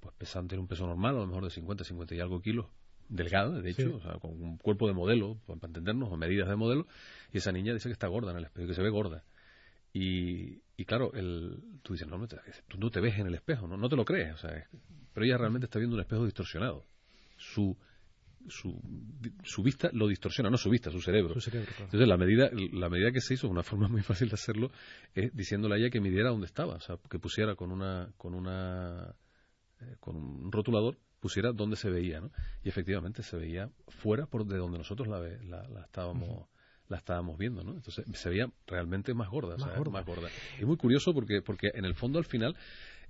pues 0.00 0.14
pesando, 0.16 0.48
tiene 0.48 0.62
un 0.62 0.68
peso 0.68 0.86
normal, 0.86 1.16
a 1.16 1.20
lo 1.20 1.26
mejor 1.26 1.44
de 1.44 1.50
50, 1.50 1.84
50 1.84 2.14
y 2.14 2.20
algo 2.20 2.40
kilos, 2.40 2.66
delgada, 3.08 3.60
de 3.60 3.70
hecho, 3.70 3.96
o 3.96 4.00
sea, 4.00 4.14
con 4.14 4.30
un 4.30 4.56
cuerpo 4.56 4.86
de 4.86 4.94
modelo, 4.94 5.36
pues, 5.44 5.58
para 5.58 5.68
entendernos, 5.68 6.10
o 6.10 6.16
medidas 6.16 6.48
de 6.48 6.56
modelo, 6.56 6.86
y 7.32 7.38
esa 7.38 7.52
niña 7.52 7.74
dice 7.74 7.88
que 7.88 7.92
está 7.92 8.06
gorda 8.06 8.30
en 8.30 8.38
el 8.38 8.44
espejo, 8.44 8.68
que 8.68 8.74
se 8.74 8.82
ve 8.82 8.88
gorda. 8.88 9.24
Y, 9.92 10.62
y 10.76 10.84
claro, 10.86 11.12
el, 11.12 11.60
tú 11.82 11.92
dices, 11.92 12.08
no, 12.08 12.16
no 12.16 12.28
te, 12.28 12.38
tú 12.68 12.78
no 12.78 12.90
te 12.90 13.00
ves 13.00 13.18
en 13.18 13.26
el 13.26 13.34
espejo, 13.34 13.66
no, 13.66 13.76
no 13.76 13.88
te 13.88 13.96
lo 13.96 14.04
crees, 14.04 14.34
o 14.34 14.38
sea, 14.38 14.66
pero 15.12 15.26
ella 15.26 15.36
realmente 15.36 15.66
está 15.66 15.78
viendo 15.78 15.96
un 15.96 16.00
espejo 16.00 16.24
distorsionado. 16.24 16.86
Su 17.36 17.76
su, 18.48 18.80
su 19.42 19.62
vista 19.62 19.90
lo 19.92 20.08
distorsiona, 20.08 20.50
no 20.50 20.56
su 20.56 20.70
vista, 20.70 20.90
su 20.90 21.00
cerebro. 21.00 21.34
Entonces, 21.34 22.08
la 22.08 22.16
medida, 22.16 22.50
la 22.72 22.88
medida 22.88 23.12
que 23.12 23.20
se 23.20 23.34
hizo, 23.34 23.48
una 23.48 23.62
forma 23.62 23.88
muy 23.88 24.02
fácil 24.02 24.28
de 24.28 24.34
hacerlo, 24.34 24.70
es 25.14 25.34
diciéndole 25.34 25.74
a 25.74 25.78
ella 25.78 25.90
que 25.90 26.00
midiera 26.00 26.30
dónde 26.30 26.46
estaba, 26.46 26.74
o 26.74 26.80
sea, 26.80 26.96
que 27.08 27.18
pusiera 27.18 27.54
con 27.54 27.70
una, 27.72 28.12
con 28.16 28.34
una, 28.34 29.14
eh, 29.80 29.96
con 30.00 30.16
un 30.16 30.52
rotulador, 30.52 30.98
pusiera 31.20 31.52
dónde 31.52 31.76
se 31.76 31.90
veía, 31.90 32.20
¿no? 32.20 32.30
Y 32.62 32.68
efectivamente 32.68 33.22
se 33.22 33.36
veía 33.36 33.70
fuera 33.88 34.26
por 34.26 34.46
de 34.46 34.56
donde 34.56 34.78
nosotros 34.78 35.06
la, 35.06 35.20
la, 35.20 35.82
estábamos 35.84 36.48
la 36.88 36.96
estábamos 36.96 37.38
viendo, 37.38 37.62
¿no? 37.62 37.74
Entonces 37.74 38.04
se 38.12 38.28
veía 38.30 38.50
realmente 38.66 39.14
más 39.14 39.28
gorda, 39.28 39.56
más, 39.56 39.76
gorda. 39.76 39.92
más 39.92 40.04
gorda. 40.04 40.28
Y 40.60 40.64
muy 40.64 40.76
curioso 40.76 41.14
porque 41.14 41.40
porque 41.40 41.70
en 41.74 41.84
el 41.84 41.94
fondo 41.94 42.18
al 42.18 42.24
final 42.24 42.56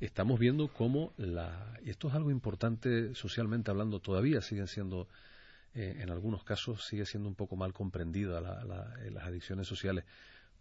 estamos 0.06 0.38
viendo 0.38 0.68
cómo 0.68 1.12
la 1.16 1.78
y 1.84 1.90
esto 1.90 2.08
es 2.08 2.14
algo 2.14 2.30
importante 2.30 3.14
socialmente 3.14 3.70
hablando 3.70 4.00
todavía 4.00 4.40
siguen 4.40 4.66
siendo 4.66 5.08
eh, 5.74 5.98
en 6.00 6.10
algunos 6.10 6.42
casos 6.42 6.84
sigue 6.84 7.06
siendo 7.06 7.28
un 7.28 7.34
poco 7.34 7.56
mal 7.56 7.72
comprendida 7.72 8.40
las 8.40 9.24
adicciones 9.24 9.68
sociales 9.68 10.04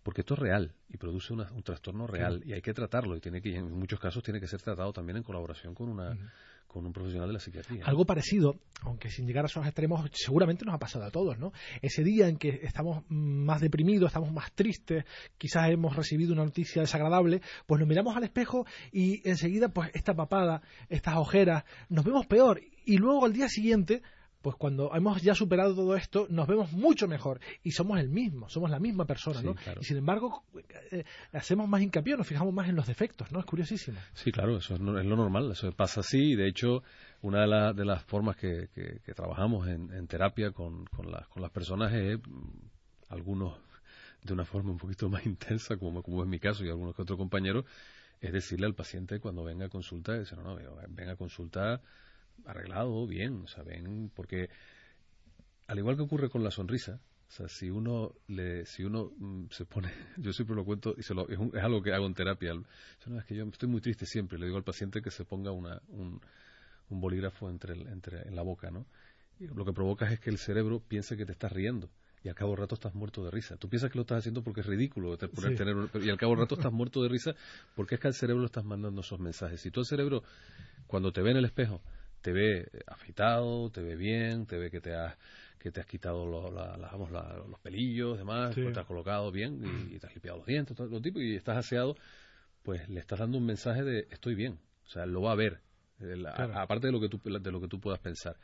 porque 0.03 0.21
esto 0.21 0.33
es 0.33 0.39
real 0.39 0.73
y 0.89 0.97
produce 0.97 1.33
un 1.33 1.63
trastorno 1.63 2.07
real 2.07 2.41
y 2.45 2.53
hay 2.53 2.61
que 2.61 2.73
tratarlo 2.73 3.15
y 3.15 3.19
tiene 3.19 3.41
que 3.41 3.55
en 3.55 3.71
muchos 3.71 3.99
casos 3.99 4.23
tiene 4.23 4.39
que 4.39 4.47
ser 4.47 4.61
tratado 4.61 4.93
también 4.93 5.17
en 5.17 5.23
colaboración 5.23 5.73
con 5.73 5.89
una 5.89 6.17
con 6.69 6.85
un 6.85 6.93
profesional 6.93 7.27
de 7.27 7.33
la 7.33 7.39
psiquiatría. 7.39 7.83
Algo 7.83 8.05
parecido, 8.05 8.59
aunque 8.83 9.09
sin 9.09 9.25
llegar 9.25 9.43
a 9.43 9.47
esos 9.47 9.65
extremos, 9.65 10.07
seguramente 10.13 10.65
nos 10.65 10.75
ha 10.75 10.77
pasado 10.77 11.03
a 11.03 11.09
todos, 11.09 11.39
¿no? 11.39 11.51
Ese 11.81 12.03
día 12.03 12.27
en 12.27 12.37
que 12.37 12.59
estamos 12.61 13.03
más 13.09 13.59
deprimidos, 13.59 14.09
estamos 14.09 14.31
más 14.31 14.51
tristes, 14.53 15.03
quizás 15.39 15.71
hemos 15.71 15.95
recibido 15.95 16.31
una 16.31 16.45
noticia 16.45 16.83
desagradable, 16.83 17.41
pues 17.65 17.79
nos 17.79 17.89
miramos 17.89 18.15
al 18.15 18.23
espejo 18.23 18.67
y 18.91 19.27
enseguida, 19.27 19.69
pues 19.69 19.89
esta 19.95 20.13
papada, 20.13 20.61
estas 20.89 21.15
ojeras, 21.17 21.63
nos 21.89 22.05
vemos 22.05 22.27
peor 22.27 22.61
y 22.85 22.97
luego 22.97 23.25
al 23.25 23.33
día 23.33 23.49
siguiente 23.49 24.03
pues 24.41 24.55
cuando 24.55 24.91
hemos 24.95 25.21
ya 25.21 25.35
superado 25.35 25.75
todo 25.75 25.95
esto, 25.95 26.27
nos 26.29 26.47
vemos 26.47 26.71
mucho 26.71 27.07
mejor 27.07 27.39
y 27.63 27.71
somos 27.71 27.99
el 27.99 28.09
mismo, 28.09 28.47
somos 28.49 28.69
la 28.69 28.79
misma 28.79 29.05
persona, 29.05 29.41
¿no? 29.41 29.55
Y 29.79 29.83
sin 29.83 29.97
embargo, 29.97 30.43
eh, 30.91 31.03
hacemos 31.33 31.67
más 31.67 31.81
hincapié, 31.81 32.15
nos 32.15 32.27
fijamos 32.27 32.53
más 32.53 32.69
en 32.69 32.75
los 32.75 32.87
defectos, 32.87 33.31
¿no? 33.31 33.39
Es 33.39 33.45
curiosísimo. 33.45 33.99
Sí, 34.13 34.31
claro, 34.31 34.57
eso 34.57 34.75
es, 34.75 34.79
lo 34.79 35.03
normal, 35.03 35.51
eso 35.51 35.71
pasa 35.73 35.99
así 35.99 36.31
y 36.31 36.35
de 36.35 36.47
hecho 36.47 36.83
una 37.21 37.41
de, 37.45 37.73
de 37.73 37.85
las 37.85 38.03
formas 38.03 38.37
que, 38.37 38.69
que, 38.73 39.13
trabajamos 39.13 39.67
en, 39.67 40.07
terapia 40.07 40.51
con, 40.51 40.85
con, 40.85 41.05
con 41.05 41.41
las 41.41 41.51
personas 41.51 41.91
es 41.93 42.17
mm, 42.17 42.69
algunos 43.09 43.57
de 44.23 44.33
una 44.33 44.45
forma 44.45 44.71
un 44.71 44.77
poquito 44.77 45.09
más 45.09 45.25
intensa, 45.25 45.77
como, 45.77 46.01
como 46.01 46.23
es 46.23 46.29
mi 46.29 46.39
caso 46.39 46.63
y 46.63 46.69
algunos 46.69 46.95
que 46.95 47.01
otros 47.01 47.17
compañeros, 47.17 47.65
es 48.21 48.31
decirle 48.31 48.65
al 48.65 48.75
paciente 48.75 49.19
cuando 49.19 49.43
venga 49.43 49.65
a 49.65 49.69
consulta, 49.69 50.13
no, 50.35 50.43
no, 50.43 50.75
venga 50.89 51.13
a 51.13 51.15
consulta 51.15 51.81
arreglado, 52.45 53.05
bien, 53.07 53.41
o 53.43 53.47
sea, 53.47 53.63
ven, 53.63 54.11
porque 54.15 54.49
al 55.67 55.77
igual 55.77 55.95
que 55.95 56.03
ocurre 56.03 56.29
con 56.29 56.43
la 56.43 56.51
sonrisa, 56.51 56.99
o 57.29 57.31
sea, 57.31 57.47
si 57.47 57.69
uno 57.69 58.15
le, 58.27 58.65
si 58.65 58.83
uno 58.83 59.11
mm, 59.15 59.45
se 59.51 59.65
pone, 59.65 59.91
yo 60.17 60.33
siempre 60.33 60.55
lo 60.55 60.65
cuento 60.65 60.95
y 60.97 61.03
se 61.03 61.13
lo, 61.13 61.29
es, 61.29 61.63
algo 61.63 61.81
que 61.81 61.93
hago 61.93 62.07
en 62.07 62.15
terapia. 62.15 62.53
es 62.53 63.25
que 63.25 63.35
yo 63.35 63.45
estoy 63.45 63.69
muy 63.69 63.81
triste 63.81 64.07
siempre. 64.07 64.39
Le 64.39 64.45
digo 64.45 64.57
al 64.57 64.63
paciente 64.63 65.01
que 65.01 65.11
se 65.11 65.25
ponga 65.25 65.51
una, 65.51 65.79
un, 65.89 66.19
un 66.89 67.01
bolígrafo 67.01 67.49
entre, 67.49 67.73
entre 67.73 68.27
en 68.27 68.35
la 68.35 68.41
boca, 68.41 68.71
¿no? 68.71 68.87
Y 69.39 69.45
lo 69.45 69.63
que 69.63 69.73
provoca 69.73 70.11
es 70.11 70.19
que 70.19 70.31
el 70.31 70.39
cerebro 70.39 70.81
piense 70.81 71.15
que 71.15 71.25
te 71.25 71.31
estás 71.31 71.51
riendo 71.51 71.89
y 72.23 72.29
al 72.29 72.35
cabo 72.35 72.55
rato 72.55 72.75
estás 72.75 72.95
muerto 72.95 73.23
de 73.23 73.31
risa. 73.31 73.55
Tú 73.57 73.69
piensas 73.69 73.91
que 73.91 73.97
lo 73.97 74.01
estás 74.01 74.19
haciendo 74.19 74.43
porque 74.43 74.61
es 74.61 74.65
ridículo 74.65 75.15
tener 75.17 75.75
y 76.03 76.09
al 76.09 76.17
cabo 76.17 76.35
rato 76.35 76.55
estás 76.55 76.73
muerto 76.73 77.01
de 77.01 77.09
risa 77.09 77.35
porque 77.75 77.95
es 77.95 78.01
que 78.01 78.07
al 78.07 78.13
cerebro 78.13 78.41
le 78.41 78.47
estás 78.47 78.65
mandando 78.65 79.01
esos 79.01 79.19
mensajes. 79.19 79.61
Si 79.61 79.71
tú 79.71 79.81
al 79.81 79.85
cerebro 79.85 80.23
cuando 80.87 81.13
te 81.13 81.21
ve 81.21 81.31
en 81.31 81.37
el 81.37 81.45
espejo 81.45 81.81
te 82.21 82.31
ve 82.31 82.69
afeitado, 82.87 83.69
te 83.71 83.81
ve 83.81 83.95
bien, 83.95 84.45
te 84.45 84.57
ve 84.57 84.69
que 84.69 84.81
te 84.81 84.93
has 84.93 85.17
que 85.59 85.71
te 85.71 85.81
has 85.81 85.85
quitado 85.85 86.25
los 86.25 87.59
pelillos, 87.59 88.17
demás, 88.17 88.55
te 88.55 88.79
has 88.79 88.85
colocado 88.85 89.29
bien 89.29 89.61
y, 89.91 89.99
te 89.99 90.07
has 90.07 90.13
limpiado 90.13 90.37
los 90.37 90.47
dientes, 90.47 90.75
todo 90.75 90.87
lo 90.87 91.01
tipo 91.01 91.19
y 91.19 91.35
estás 91.35 91.57
aseado, 91.57 91.97
pues 92.63 92.87
le 92.87 93.01
estás 93.01 93.19
dando 93.19 93.37
un 93.37 93.45
mensaje 93.45 93.83
de 93.83 94.07
estoy 94.09 94.35
bien, 94.35 94.57
o 94.85 94.89
sea, 94.89 95.05
lo 95.05 95.21
va 95.21 95.33
a 95.33 95.35
ver, 95.35 95.59
aparte 96.53 96.87
de 96.87 96.93
lo 96.93 97.01
que 97.01 97.09
tú 97.09 97.19
de 97.19 97.51
lo 97.51 97.59
que 97.59 97.67
tú 97.67 97.81
puedas 97.81 97.99
pensar. 97.99 98.37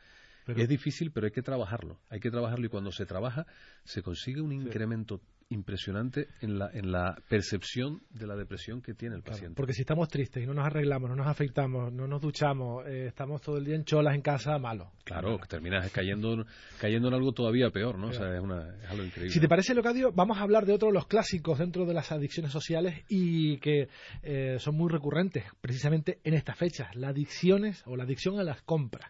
es 0.46 0.68
difícil, 0.68 1.10
pero 1.10 1.26
hay 1.26 1.32
que 1.32 1.42
trabajarlo. 1.42 1.98
Hay 2.10 2.20
que 2.20 2.30
trabajarlo 2.30 2.66
y 2.66 2.68
cuando 2.68 2.92
se 2.92 3.06
trabaja 3.06 3.46
se 3.84 4.02
consigue 4.02 4.42
un 4.42 4.52
incremento 4.52 5.22
impresionante 5.48 6.26
en 6.40 6.58
la, 6.58 6.70
en 6.72 6.90
la 6.90 7.16
percepción 7.28 8.02
de 8.10 8.26
la 8.26 8.34
depresión 8.34 8.82
que 8.82 8.94
tiene 8.94 9.14
el 9.16 9.22
paciente. 9.22 9.54
porque 9.54 9.72
si 9.72 9.82
estamos 9.82 10.08
tristes 10.08 10.42
y 10.42 10.46
no 10.46 10.54
nos 10.54 10.66
arreglamos, 10.66 11.08
no 11.08 11.16
nos 11.16 11.26
afeitamos, 11.28 11.92
no 11.92 12.06
nos 12.06 12.20
duchamos, 12.20 12.86
eh, 12.86 13.06
estamos 13.06 13.40
todo 13.42 13.58
el 13.58 13.64
día 13.64 13.76
en 13.76 13.84
cholas 13.84 14.14
en 14.14 14.22
casa, 14.22 14.58
malo. 14.58 14.90
Claro, 15.06 15.38
terminas 15.48 15.88
cayendo, 15.92 16.44
cayendo 16.80 17.06
en 17.06 17.14
algo 17.14 17.30
todavía 17.30 17.70
peor, 17.70 17.96
¿no? 17.96 18.08
O 18.08 18.12
sea, 18.12 18.34
es, 18.34 18.40
una, 18.40 18.74
es, 18.82 18.90
algo 18.90 19.04
increíble. 19.04 19.32
Si 19.32 19.38
te 19.38 19.46
parece, 19.46 19.72
Locadio, 19.72 20.10
vamos 20.10 20.36
a 20.36 20.40
hablar 20.40 20.66
de 20.66 20.72
otro 20.72 20.88
de 20.88 20.94
los 20.94 21.06
clásicos 21.06 21.60
dentro 21.60 21.86
de 21.86 21.94
las 21.94 22.10
adicciones 22.10 22.50
sociales 22.50 23.04
y 23.08 23.58
que 23.58 23.88
eh, 24.24 24.56
son 24.58 24.74
muy 24.74 24.90
recurrentes 24.90 25.44
precisamente 25.60 26.18
en 26.24 26.34
estas 26.34 26.58
fechas, 26.58 26.92
las 26.96 27.10
adicciones 27.10 27.84
o 27.86 27.94
la 27.94 28.02
adicción 28.02 28.40
a 28.40 28.42
las 28.42 28.62
compras. 28.62 29.08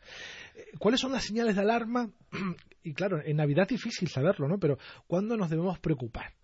Eh, 0.55 0.67
¿Cuáles 0.79 1.01
son 1.01 1.13
las 1.13 1.25
señales 1.25 1.57
de 1.57 1.63
alarma 1.63 2.11
y 2.85 2.93
claro, 2.93 3.23
en 3.25 3.39
Navidad 3.39 3.63
es 3.63 3.83
difícil 3.83 4.09
saberlo, 4.09 4.49
¿no? 4.49 4.59
Pero 4.59 4.77
¿cuándo 5.07 5.35
nos 5.39 5.49
debemos 5.49 5.79
preocupar? 5.79 6.35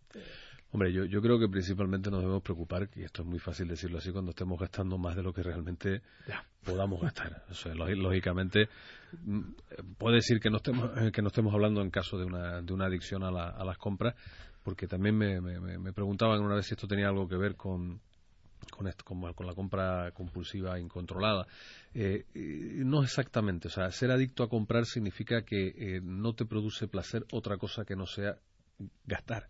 Hombre, 0.72 0.90
yo, 0.90 1.04
yo 1.04 1.20
creo 1.20 1.38
que 1.38 1.48
principalmente 1.48 2.10
nos 2.10 2.20
debemos 2.20 2.42
preocupar, 2.42 2.88
y 2.96 3.02
esto 3.02 3.20
es 3.22 3.28
muy 3.28 3.38
fácil 3.38 3.68
decirlo 3.68 3.98
así, 3.98 4.10
cuando 4.10 4.30
estemos 4.30 4.58
gastando 4.58 4.96
más 4.96 5.14
de 5.14 5.22
lo 5.22 5.34
que 5.34 5.42
realmente 5.42 6.00
podamos 6.64 6.98
gastar. 7.00 7.44
O 7.50 7.54
sea, 7.54 7.74
lógicamente, 7.74 8.70
mm, 9.22 9.40
puede 9.98 10.16
decir 10.16 10.40
que 10.40 10.48
no 10.48 10.56
estemos, 10.56 10.90
eh, 10.96 11.12
que 11.12 11.20
no 11.20 11.28
estemos 11.28 11.52
hablando 11.52 11.82
en 11.82 11.90
caso 11.90 12.16
de 12.16 12.24
una, 12.24 12.62
de 12.62 12.72
una 12.72 12.86
adicción 12.86 13.22
a, 13.22 13.28
a 13.28 13.64
las 13.66 13.76
compras, 13.76 14.14
porque 14.62 14.86
también 14.86 15.16
me, 15.16 15.40
me, 15.40 15.92
preguntaban 15.92 16.40
una 16.40 16.54
vez 16.54 16.66
si 16.66 16.74
esto 16.74 16.86
tenía 16.86 17.08
algo 17.08 17.28
que 17.28 17.36
ver 17.36 17.56
con, 17.56 18.00
con, 18.70 18.86
esto, 18.86 19.04
con, 19.04 19.46
la 19.46 19.54
compra 19.54 20.12
compulsiva 20.12 20.78
incontrolada. 20.78 21.46
Eh, 21.92 22.24
no 22.84 23.02
exactamente. 23.02 23.68
O 23.68 23.70
sea, 23.70 23.90
ser 23.90 24.10
adicto 24.10 24.42
a 24.42 24.48
comprar 24.48 24.86
significa 24.86 25.42
que 25.42 25.74
eh, 25.76 26.00
no 26.02 26.34
te 26.34 26.46
produce 26.46 26.88
placer 26.88 27.26
otra 27.32 27.58
cosa 27.58 27.84
que 27.84 27.96
no 27.96 28.06
sea 28.06 28.38
gastar. 29.04 29.48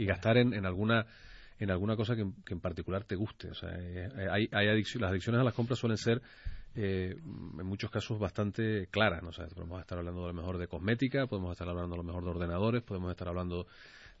Y 0.00 0.06
gastar 0.06 0.38
en, 0.38 0.54
en 0.54 0.64
alguna 0.64 1.06
en 1.58 1.70
alguna 1.70 1.94
cosa 1.94 2.16
que, 2.16 2.22
en 2.22 2.60
particular 2.60 3.04
te 3.04 3.16
guste. 3.16 3.50
O 3.50 3.54
sea, 3.54 3.70
eh, 3.78 4.08
hay, 4.30 4.48
hay 4.50 4.82
las 4.94 5.10
adicciones 5.10 5.40
a 5.40 5.44
las 5.44 5.52
compras 5.52 5.78
suelen 5.78 5.98
ser 5.98 6.22
en 6.74 7.66
muchos 7.66 7.90
casos 7.90 8.18
bastante 8.18 8.86
claras. 8.90 9.22
¿no? 9.22 9.28
O 9.28 9.54
podemos 9.54 9.80
estar 9.80 9.98
hablando 9.98 10.24
a 10.24 10.28
lo 10.28 10.34
mejor 10.34 10.56
de 10.56 10.68
cosmética, 10.68 11.26
podemos 11.26 11.52
estar 11.52 11.68
hablando 11.68 11.94
a 11.94 11.98
lo 11.98 12.04
mejor 12.04 12.24
de 12.24 12.30
ordenadores, 12.30 12.82
podemos 12.82 13.10
estar 13.10 13.28
hablando 13.28 13.66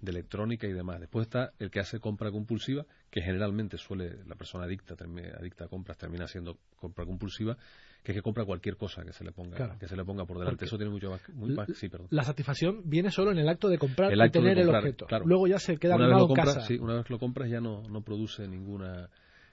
de 0.00 0.10
electrónica 0.10 0.66
y 0.66 0.72
demás. 0.72 1.00
Después 1.00 1.26
está 1.26 1.52
el 1.58 1.70
que 1.70 1.80
hace 1.80 2.00
compra 2.00 2.30
compulsiva, 2.30 2.84
que 3.10 3.22
generalmente 3.22 3.78
suele, 3.78 4.18
la 4.26 4.34
persona 4.34 4.64
adicta, 4.64 4.94
adicta 5.38 5.64
a 5.64 5.68
compras 5.68 5.98
termina 5.98 6.24
haciendo 6.24 6.58
compra 6.76 7.04
compulsiva, 7.04 7.56
que 8.02 8.12
es 8.12 8.16
que 8.16 8.22
compra 8.22 8.44
cualquier 8.44 8.76
cosa 8.76 9.04
que 9.04 9.12
se 9.12 9.24
le 9.24 9.32
ponga, 9.32 9.78
que 9.78 9.86
se 9.86 9.96
le 9.96 10.04
ponga 10.04 10.24
por 10.24 10.38
delante. 10.38 10.64
Eso 10.64 10.76
tiene 10.76 10.90
mucho 10.90 11.10
más, 11.10 11.28
muy 11.30 11.54
sí, 11.74 11.88
perdón. 11.88 12.08
La 12.10 12.24
satisfacción 12.24 12.82
viene 12.84 13.10
solo 13.10 13.30
en 13.30 13.38
el 13.38 13.48
acto 13.48 13.68
de 13.68 13.78
comprar 13.78 14.12
y 14.12 14.30
tener 14.30 14.58
el 14.58 14.68
objeto. 14.68 15.06
Luego 15.24 15.46
ya 15.46 15.58
se 15.58 15.76
queda 15.76 15.96
una 15.96 16.18
en 16.18 16.34
casa. 16.34 16.62
Sí, 16.62 16.78
una 16.78 16.94
vez 16.94 17.04
que 17.04 17.12
lo 17.12 17.18
compras 17.18 17.50
ya 17.50 17.60
no, 17.60 17.82
no 17.88 18.02
produce 18.02 18.46
ninguna 18.48 19.08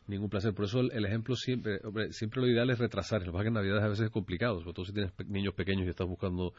ningún 0.07 0.29
placer. 0.29 0.53
Por 0.53 0.65
eso 0.65 0.79
el, 0.79 1.05
ejemplo 1.05 1.35
siempre, 1.35 1.79
siempre 2.11 2.41
lo 2.41 2.47
ideal 2.47 2.69
es 2.69 2.79
retrasar. 2.79 3.19
Lo 3.19 3.27
que 3.27 3.31
pasa 3.31 3.43
que 3.43 3.47
en 3.49 3.53
Navidad 3.55 3.83
a 3.83 3.89
veces 3.89 4.05
es 4.05 4.11
complicado, 4.11 4.59
sobre 4.59 4.73
todo 4.73 4.85
si 4.85 4.93
tienes 4.93 5.11
niños 5.27 5.53
pequeños 5.53 5.85
y 5.85 5.89
estás 5.89 6.07
buscando 6.07 6.53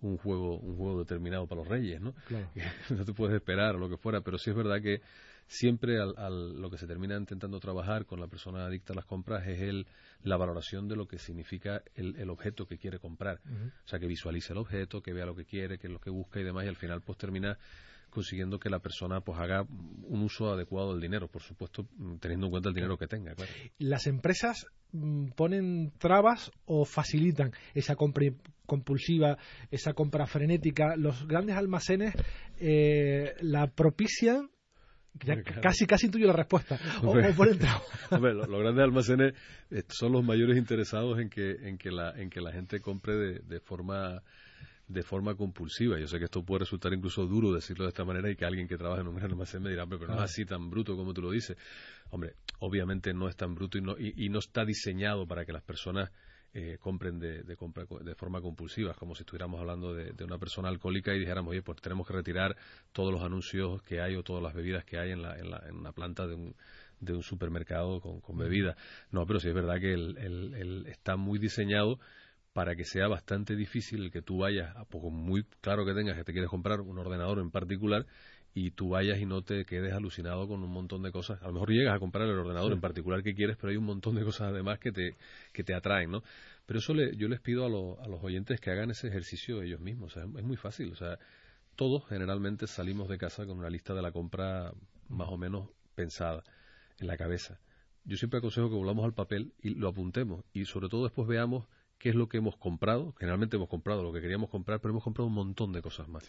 un 0.00 0.16
juego, 0.16 0.58
un 0.58 0.76
juego 0.76 1.00
determinado 1.00 1.46
para 1.46 1.60
los 1.60 1.68
reyes, 1.68 2.00
¿no? 2.00 2.14
no 2.90 3.04
te 3.04 3.12
puedes 3.12 3.36
esperar 3.36 3.76
o 3.76 3.78
lo 3.78 3.88
que 3.88 3.96
fuera, 3.96 4.20
pero 4.22 4.38
sí 4.38 4.50
es 4.50 4.56
verdad 4.56 4.80
que 4.80 5.00
siempre 5.46 5.98
al, 6.00 6.60
lo 6.60 6.70
que 6.70 6.78
se 6.78 6.86
termina 6.86 7.16
intentando 7.16 7.60
trabajar 7.60 8.06
con 8.06 8.20
la 8.20 8.26
persona 8.26 8.66
adicta 8.66 8.92
a 8.92 8.96
las 8.96 9.04
compras 9.04 9.46
es 9.46 9.60
el, 9.60 9.86
la 10.22 10.36
valoración 10.36 10.88
de 10.88 10.96
lo 10.96 11.06
que 11.06 11.18
significa 11.18 11.82
el, 11.94 12.16
el 12.16 12.30
objeto 12.30 12.66
que 12.66 12.78
quiere 12.78 12.98
comprar. 12.98 13.40
O 13.84 13.88
sea, 13.88 13.98
que 13.98 14.06
visualice 14.06 14.52
el 14.52 14.58
objeto, 14.58 15.02
que 15.02 15.12
vea 15.12 15.26
lo 15.26 15.34
que 15.34 15.44
quiere, 15.44 15.78
que 15.78 15.86
es 15.86 15.92
lo 15.92 16.00
que 16.00 16.10
busca 16.10 16.40
y 16.40 16.44
demás, 16.44 16.64
y 16.64 16.68
al 16.68 16.76
final 16.76 17.02
pues 17.02 17.18
termina 17.18 17.58
consiguiendo 18.14 18.58
que 18.58 18.70
la 18.70 18.78
persona 18.78 19.20
pues 19.20 19.38
haga 19.38 19.66
un 19.68 20.22
uso 20.22 20.50
adecuado 20.52 20.92
del 20.92 21.02
dinero, 21.02 21.28
por 21.28 21.42
supuesto, 21.42 21.86
teniendo 22.20 22.46
en 22.46 22.50
cuenta 22.52 22.68
el 22.68 22.74
dinero 22.74 22.96
que 22.96 23.08
tenga. 23.08 23.34
Las 23.78 24.06
empresas 24.06 24.66
mm, 24.92 25.30
ponen 25.30 25.92
trabas 25.98 26.52
o 26.64 26.84
facilitan 26.84 27.50
esa 27.74 27.96
compra 27.96 28.26
compulsiva, 28.66 29.36
esa 29.70 29.92
compra 29.92 30.26
frenética. 30.26 30.96
Los 30.96 31.26
grandes 31.26 31.56
almacenes 31.56 32.14
eh, 32.58 33.34
la 33.40 33.66
propician 33.66 34.48
casi 35.62 35.86
casi 35.86 36.06
intuyo 36.06 36.26
la 36.26 36.32
respuesta. 36.32 36.78
O, 37.02 37.14
los, 37.14 38.48
grandes 38.48 38.84
almacenes 38.84 39.34
eh, 39.70 39.82
son 39.88 40.12
los 40.12 40.24
mayores 40.24 40.56
interesados 40.56 41.18
en 41.20 41.28
que 41.28 41.52
en 41.68 41.78
que 41.78 41.90
la 41.90 42.10
en 42.10 42.30
que 42.30 42.40
la 42.40 42.52
gente 42.52 42.80
compre 42.80 43.16
de, 43.16 43.38
de 43.40 43.60
forma 43.60 44.22
de 44.88 45.02
forma 45.02 45.34
compulsiva. 45.34 45.98
Yo 45.98 46.06
sé 46.06 46.18
que 46.18 46.26
esto 46.26 46.42
puede 46.42 46.60
resultar 46.60 46.92
incluso 46.92 47.26
duro 47.26 47.52
decirlo 47.52 47.84
de 47.84 47.88
esta 47.88 48.04
manera 48.04 48.30
y 48.30 48.36
que 48.36 48.44
alguien 48.44 48.68
que 48.68 48.76
trabaja 48.76 49.00
en 49.00 49.08
un 49.08 49.16
gran 49.16 49.30
almacén 49.30 49.62
me 49.62 49.70
dirá, 49.70 49.86
pero 49.86 50.06
no 50.06 50.14
es 50.16 50.20
así 50.20 50.44
tan 50.44 50.68
bruto 50.68 50.96
como 50.96 51.14
tú 51.14 51.22
lo 51.22 51.30
dices. 51.30 51.56
Hombre, 52.10 52.34
obviamente 52.58 53.14
no 53.14 53.28
es 53.28 53.36
tan 53.36 53.54
bruto 53.54 53.78
y 53.78 53.80
no, 53.80 53.96
y, 53.98 54.28
no 54.28 54.38
está 54.38 54.64
diseñado 54.64 55.26
para 55.26 55.44
que 55.44 55.52
las 55.52 55.62
personas 55.62 56.10
eh, 56.56 56.78
compren 56.78 57.18
de, 57.18 57.42
de, 57.42 57.56
compra, 57.56 57.84
de 58.00 58.14
forma 58.14 58.40
compulsiva, 58.40 58.94
como 58.94 59.16
si 59.16 59.22
estuviéramos 59.22 59.60
hablando 59.60 59.92
de, 59.92 60.24
una 60.24 60.38
persona 60.38 60.68
alcohólica 60.68 61.12
y 61.12 61.18
dijéramos, 61.18 61.50
oye, 61.50 61.62
pues 61.62 61.80
tenemos 61.80 62.06
que 62.06 62.12
retirar 62.12 62.56
todos 62.92 63.12
los 63.12 63.22
anuncios 63.22 63.82
que 63.82 64.00
hay 64.00 64.14
o 64.14 64.22
todas 64.22 64.40
las 64.40 64.54
bebidas 64.54 64.84
que 64.84 64.96
hay 64.96 65.10
en 65.10 65.20
la, 65.20 65.36
en 65.36 65.50
la, 65.50 65.64
en 65.68 65.82
planta 65.92 66.28
de 66.28 66.34
un, 66.34 66.54
de 67.00 67.12
un 67.12 67.24
supermercado 67.24 68.00
con, 68.00 68.20
con 68.20 68.38
bebidas. 68.38 68.76
No, 69.10 69.26
pero 69.26 69.40
sí 69.40 69.48
es 69.48 69.54
verdad 69.54 69.80
que 69.80 69.92
el, 69.92 70.16
el, 70.16 70.86
está 70.86 71.16
muy 71.16 71.40
diseñado 71.40 71.98
para 72.52 72.76
que 72.76 72.84
sea 72.84 73.08
bastante 73.08 73.56
difícil 73.56 74.04
el 74.04 74.10
que 74.12 74.22
tú 74.22 74.38
vayas, 74.38 74.76
a 74.76 74.84
poco 74.84 75.10
muy 75.10 75.42
claro 75.60 75.84
que 75.84 75.92
tengas 75.92 76.16
que 76.16 76.22
te 76.22 76.32
quieres 76.32 76.50
comprar 76.50 76.80
un 76.82 76.96
ordenador 76.98 77.40
en 77.40 77.50
particular 77.50 78.06
y 78.54 78.70
tú 78.70 78.90
vayas 78.90 79.18
y 79.18 79.26
no 79.26 79.42
te 79.42 79.64
quedes 79.64 79.92
alucinado 79.92 80.46
con 80.46 80.62
un 80.62 80.70
montón 80.70 81.02
de 81.02 81.10
cosas. 81.10 81.42
A 81.42 81.48
lo 81.48 81.54
mejor 81.54 81.70
llegas 81.70 81.96
a 81.96 81.98
comprar 81.98 82.28
el 82.28 82.38
ordenador 82.38 82.72
en 82.72 82.80
particular 82.80 83.22
que 83.24 83.34
quieres, 83.34 83.56
pero 83.56 83.72
hay 83.72 83.76
un 83.76 83.84
montón 83.84 84.14
de 84.14 84.22
cosas 84.22 84.48
además 84.52 84.78
que 84.78 84.92
te, 84.92 85.16
que 85.52 85.64
te 85.64 85.74
atraen, 85.74 86.12
¿no? 86.12 86.22
Pero 86.64 86.78
eso 86.78 86.94
le, 86.94 87.16
yo 87.16 87.28
les 87.28 87.40
pido 87.40 87.64
a, 87.64 88.04
a 88.04 88.08
los 88.08 88.22
oyentes 88.22 88.60
que 88.60 88.70
hagan 88.70 88.90
ese 88.90 89.08
ejercicio 89.08 89.60
ellos 89.60 89.80
mismos. 89.80 90.12
O 90.12 90.20
sea, 90.20 90.22
es 90.38 90.44
muy 90.44 90.56
fácil. 90.56 90.92
O 90.92 90.94
sea, 90.94 91.18
todos 91.74 92.06
generalmente 92.08 92.68
salimos 92.68 93.08
de 93.08 93.18
casa 93.18 93.44
con 93.44 93.58
una 93.58 93.70
lista 93.70 93.92
de 93.92 94.02
la 94.02 94.12
compra 94.12 94.72
más 95.08 95.28
o 95.28 95.36
menos 95.36 95.68
pensada 95.96 96.44
en 97.00 97.08
la 97.08 97.16
cabeza. 97.16 97.58
Yo 98.04 98.16
siempre 98.16 98.38
aconsejo 98.38 98.68
que 98.68 98.76
volvamos 98.76 99.04
al 99.04 99.14
papel 99.14 99.52
y 99.62 99.74
lo 99.74 99.88
apuntemos 99.88 100.44
y 100.52 100.64
sobre 100.66 100.88
todo 100.88 101.04
después 101.04 101.26
veamos 101.26 101.66
qué 101.98 102.10
es 102.10 102.14
lo 102.14 102.28
que 102.28 102.38
hemos 102.38 102.56
comprado. 102.56 103.14
Generalmente 103.18 103.56
hemos 103.56 103.68
comprado 103.68 104.02
lo 104.02 104.12
que 104.12 104.20
queríamos 104.20 104.48
comprar, 104.48 104.80
pero 104.80 104.92
hemos 104.92 105.02
comprado 105.02 105.26
un 105.26 105.34
montón 105.34 105.72
de 105.72 105.82
cosas 105.82 106.08
más. 106.08 106.24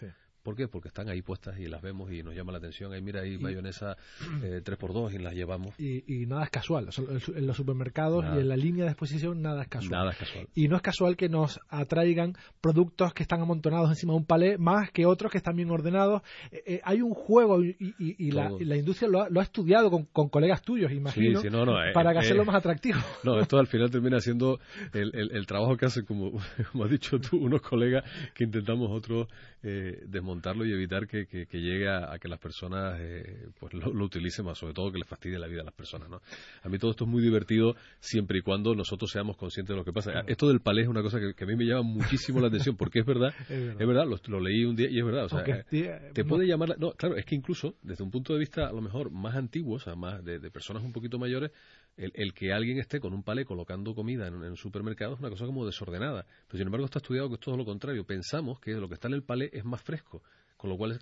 ¿Por 0.45 0.55
qué? 0.55 0.67
Porque 0.67 0.89
están 0.89 1.09
ahí 1.09 1.23
puestas 1.23 1.59
y 1.59 1.67
las 1.67 1.81
vemos 1.81 2.11
y 2.11 2.21
nos 2.21 2.35
llama 2.35 2.51
la 2.51 2.59
atención. 2.59 2.93
Ahí 2.93 3.01
mira, 3.01 3.21
ahí 3.21 3.39
mayonesa 3.39 3.97
eh, 4.43 4.61
3x2 4.63 5.15
y 5.15 5.17
las 5.17 5.33
llevamos. 5.33 5.73
Y, 5.79 6.27
nada 6.27 6.43
es 6.43 6.51
casual. 6.51 6.89
En 7.35 7.47
los 7.47 7.57
supermercados 7.57 8.23
y 8.35 8.41
en 8.41 8.47
la 8.47 8.55
línea 8.55 8.85
de 8.85 8.91
exposición 8.91 9.41
nada 9.41 9.63
es 9.63 9.67
casual. 9.69 9.91
Nada 9.91 10.11
es 10.11 10.17
casual. 10.17 10.47
Y 10.53 10.67
no 10.67 10.75
es 10.75 10.83
casual 10.83 11.17
que 11.17 11.29
nos 11.29 11.59
atraigan 11.67 12.35
productos 12.61 13.11
que 13.15 13.23
están 13.23 13.41
amontonados 13.41 13.89
encima 13.89 14.13
de 14.13 14.17
un 14.17 14.25
palé 14.25 14.59
más 14.59 14.91
que 14.91 15.07
otros 15.07 15.31
que 15.31 15.39
están 15.39 15.55
bien 15.55 15.71
ordenados. 15.71 16.21
Eh, 16.51 16.63
eh, 16.67 16.81
hay 16.83 17.01
un 17.01 17.15
juego 17.15 17.63
y, 17.63 18.31
la, 18.31 18.75
industria 18.75 19.09
lo 19.09 19.39
ha, 19.39 19.43
estudiado 19.43 19.89
con, 19.89 20.29
colegas 20.29 20.61
tuyos, 20.61 20.91
imagino, 20.91 21.41
eh, 21.41 21.91
para 21.91 22.13
que 22.13 22.19
hacerlo 22.19 22.45
más 22.45 22.57
atractivo. 22.57 22.99
No, 23.23 23.39
esto 23.39 23.57
al 23.57 23.65
final 23.65 23.89
termina 23.89 24.19
siendo 24.19 24.59
el, 24.93 25.47
trabajo 25.47 25.75
que 25.77 25.87
hacen, 25.87 26.05
como, 26.05 26.31
como 26.71 26.83
has 26.83 26.91
dicho 26.91 27.17
tú, 27.17 27.37
unos 27.37 27.61
colegas 27.61 28.03
que 28.35 28.43
intentamos 28.43 28.91
otros 28.91 29.27
desmontar 29.63 30.34
y 30.65 30.71
evitar 30.71 31.07
que, 31.07 31.25
llegue 31.51 31.89
a, 31.89 32.17
que 32.19 32.27
las 32.27 32.39
personas 32.39 32.99
eh, 32.99 33.47
pues 33.59 33.73
lo, 33.73 33.91
utilicen 34.03 34.45
más, 34.45 34.57
sobre 34.57 34.73
todo 34.73 34.91
que 34.91 34.99
les 34.99 35.07
fastidie 35.07 35.39
la 35.39 35.47
vida 35.47 35.61
a 35.61 35.65
las 35.65 35.73
personas. 35.73 36.09
¿no? 36.09 36.21
A 36.63 36.69
mí 36.69 36.77
todo 36.77 36.91
esto 36.91 37.05
es 37.05 37.09
muy 37.09 37.21
divertido 37.21 37.75
siempre 37.99 38.39
y 38.39 38.41
cuando 38.41 38.75
nosotros 38.75 39.09
seamos 39.11 39.37
conscientes 39.37 39.73
de 39.73 39.77
lo 39.77 39.85
que 39.85 39.93
pasa. 39.93 40.23
Esto 40.27 40.47
del 40.47 40.61
palé 40.61 40.83
es 40.83 40.87
una 40.87 41.01
cosa 41.01 41.19
que, 41.19 41.43
a 41.43 41.47
mí 41.47 41.55
me 41.55 41.65
llama 41.65 41.83
muchísimo 41.83 42.39
la 42.39 42.47
atención 42.47 42.75
porque 42.75 42.99
es 42.99 43.05
verdad, 43.05 43.33
es 43.49 43.77
verdad, 43.77 44.05
lo, 44.27 44.39
leí 44.39 44.65
un 44.65 44.75
día 44.75 44.89
y 44.89 44.99
es 44.99 45.05
verdad. 45.05 45.25
O 45.25 45.29
sea, 45.29 45.43
eh, 45.45 46.11
te 46.13 46.25
puede 46.25 46.47
llamar. 46.47 46.77
no, 46.79 46.91
claro, 46.91 47.15
es 47.15 47.25
que 47.25 47.35
incluso 47.35 47.75
desde 47.81 48.03
un 48.03 48.11
punto 48.11 48.33
de 48.33 48.39
vista 48.39 48.67
a 48.67 48.73
lo 48.73 48.81
mejor 48.81 49.11
más 49.11 49.35
antiguo, 49.35 49.75
o 49.75 49.79
sea, 49.79 49.95
más 49.95 50.23
de, 50.23 50.39
personas 50.51 50.83
un 50.83 50.93
poquito 50.93 51.17
mayores, 51.17 51.51
el, 51.97 52.33
que 52.33 52.51
alguien 52.51 52.77
esté 52.77 52.99
con 52.99 53.13
un 53.13 53.23
palé 53.23 53.45
colocando 53.45 53.95
comida 53.95 54.27
en, 54.27 54.35
en, 54.35 54.51
un 54.51 54.57
supermercado 54.57 55.13
es 55.13 55.19
una 55.19 55.29
cosa 55.29 55.45
como 55.45 55.65
desordenada. 55.65 56.25
Pero 56.47 56.57
sin 56.57 56.67
embargo 56.67 56.85
está 56.85 56.99
estudiado 56.99 57.29
que 57.29 57.35
es 57.35 57.39
todo 57.41 57.57
lo 57.57 57.65
contrario. 57.65 58.05
Pensamos 58.05 58.59
que 58.59 58.71
lo 58.71 58.87
que 58.87 58.95
está 58.95 59.07
en 59.07 59.13
el 59.13 59.23
palé 59.23 59.49
es 59.53 59.63
más 59.63 59.81
fresco 59.81 60.21
con 60.57 60.69
lo 60.69 60.77
cual 60.77 60.99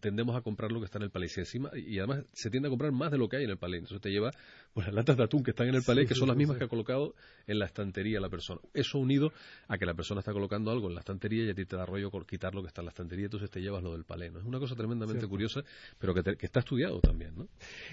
tendemos 0.00 0.36
a 0.36 0.42
comprar 0.42 0.72
lo 0.72 0.80
que 0.80 0.86
está 0.86 0.98
en 0.98 1.04
el 1.04 1.10
palé. 1.10 1.26
Y, 1.34 1.40
encima, 1.40 1.70
y 1.74 1.98
además 1.98 2.24
se 2.32 2.50
tiende 2.50 2.68
a 2.68 2.70
comprar 2.70 2.92
más 2.92 3.10
de 3.10 3.18
lo 3.18 3.28
que 3.28 3.36
hay 3.36 3.44
en 3.44 3.50
el 3.50 3.58
palé. 3.58 3.78
Entonces 3.78 4.00
te 4.00 4.10
lleva 4.10 4.30
pues, 4.76 4.88
las 4.88 4.94
latas 4.94 5.16
de 5.16 5.24
atún 5.24 5.42
que 5.42 5.52
están 5.52 5.68
en 5.68 5.74
el 5.74 5.82
palé, 5.82 6.04
que 6.04 6.14
son 6.14 6.28
las 6.28 6.36
mismas 6.36 6.58
que 6.58 6.64
ha 6.64 6.68
colocado 6.68 7.14
en 7.46 7.58
la 7.58 7.64
estantería 7.64 8.20
la 8.20 8.28
persona. 8.28 8.60
Eso 8.74 8.98
unido 8.98 9.32
a 9.68 9.78
que 9.78 9.86
la 9.86 9.94
persona 9.94 10.20
está 10.20 10.34
colocando 10.34 10.70
algo 10.70 10.88
en 10.88 10.94
la 10.94 11.00
estantería 11.00 11.46
y 11.46 11.48
a 11.48 11.54
ti 11.54 11.64
te 11.64 11.76
da 11.76 11.86
rollo 11.86 12.10
quitar 12.26 12.54
lo 12.54 12.60
que 12.60 12.68
está 12.68 12.82
en 12.82 12.84
la 12.84 12.90
estantería, 12.90 13.24
entonces 13.24 13.50
te 13.50 13.62
llevas 13.62 13.82
lo 13.82 13.92
del 13.92 14.04
palé. 14.04 14.28
¿no? 14.28 14.38
Es 14.38 14.44
una 14.44 14.58
cosa 14.58 14.74
tremendamente 14.74 15.26
curiosa, 15.26 15.62
pero 15.98 16.12
que, 16.12 16.36
está 16.44 16.60
estudiado 16.60 17.00
también. 17.00 17.32
¿no? 17.38 17.48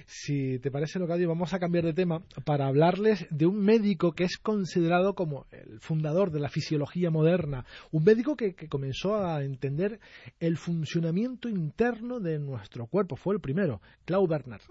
Si 0.05 0.59
te 0.59 0.71
parece, 0.71 0.99
Locadio, 0.99 1.29
vamos 1.29 1.53
a 1.53 1.59
cambiar 1.59 1.85
de 1.85 1.93
tema 1.93 2.21
para 2.43 2.67
hablarles 2.67 3.27
de 3.29 3.45
un 3.45 3.61
médico 3.61 4.11
que 4.11 4.25
es 4.25 4.37
considerado 4.37 5.15
como 5.15 5.45
el 5.51 5.79
fundador 5.79 6.31
de 6.31 6.41
la 6.41 6.49
fisiología 6.49 7.09
moderna. 7.09 7.65
Un 7.91 8.03
médico 8.03 8.35
que 8.35 8.55
comenzó 8.67 9.15
a 9.15 9.41
entender 9.41 10.01
el 10.41 10.57
funcionamiento 10.57 11.47
interno 11.47 12.19
de 12.19 12.39
nuestro 12.39 12.87
cuerpo. 12.87 13.15
Fue 13.15 13.35
el 13.35 13.39
primero, 13.39 13.81
Claude 14.03 14.27
Bernard. 14.27 14.63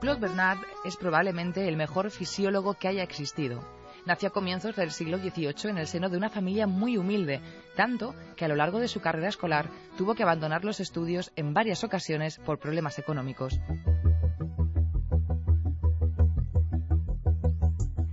Claude 0.00 0.20
Bernard 0.20 0.58
es 0.84 0.96
probablemente 0.96 1.68
el 1.68 1.76
mejor 1.76 2.10
fisiólogo 2.10 2.74
que 2.74 2.88
haya 2.88 3.04
existido. 3.04 3.62
Nació 4.04 4.30
a 4.30 4.32
comienzos 4.32 4.74
del 4.74 4.90
siglo 4.90 5.18
XVIII 5.18 5.70
en 5.70 5.78
el 5.78 5.86
seno 5.86 6.08
de 6.08 6.16
una 6.16 6.28
familia 6.28 6.66
muy 6.66 6.96
humilde, 6.96 7.40
tanto 7.76 8.12
que 8.34 8.44
a 8.44 8.48
lo 8.48 8.56
largo 8.56 8.80
de 8.80 8.88
su 8.88 9.00
carrera 9.00 9.28
escolar 9.28 9.70
tuvo 9.96 10.16
que 10.16 10.24
abandonar 10.24 10.64
los 10.64 10.80
estudios 10.80 11.30
en 11.36 11.54
varias 11.54 11.84
ocasiones 11.84 12.38
por 12.38 12.58
problemas 12.58 12.98
económicos. 12.98 13.60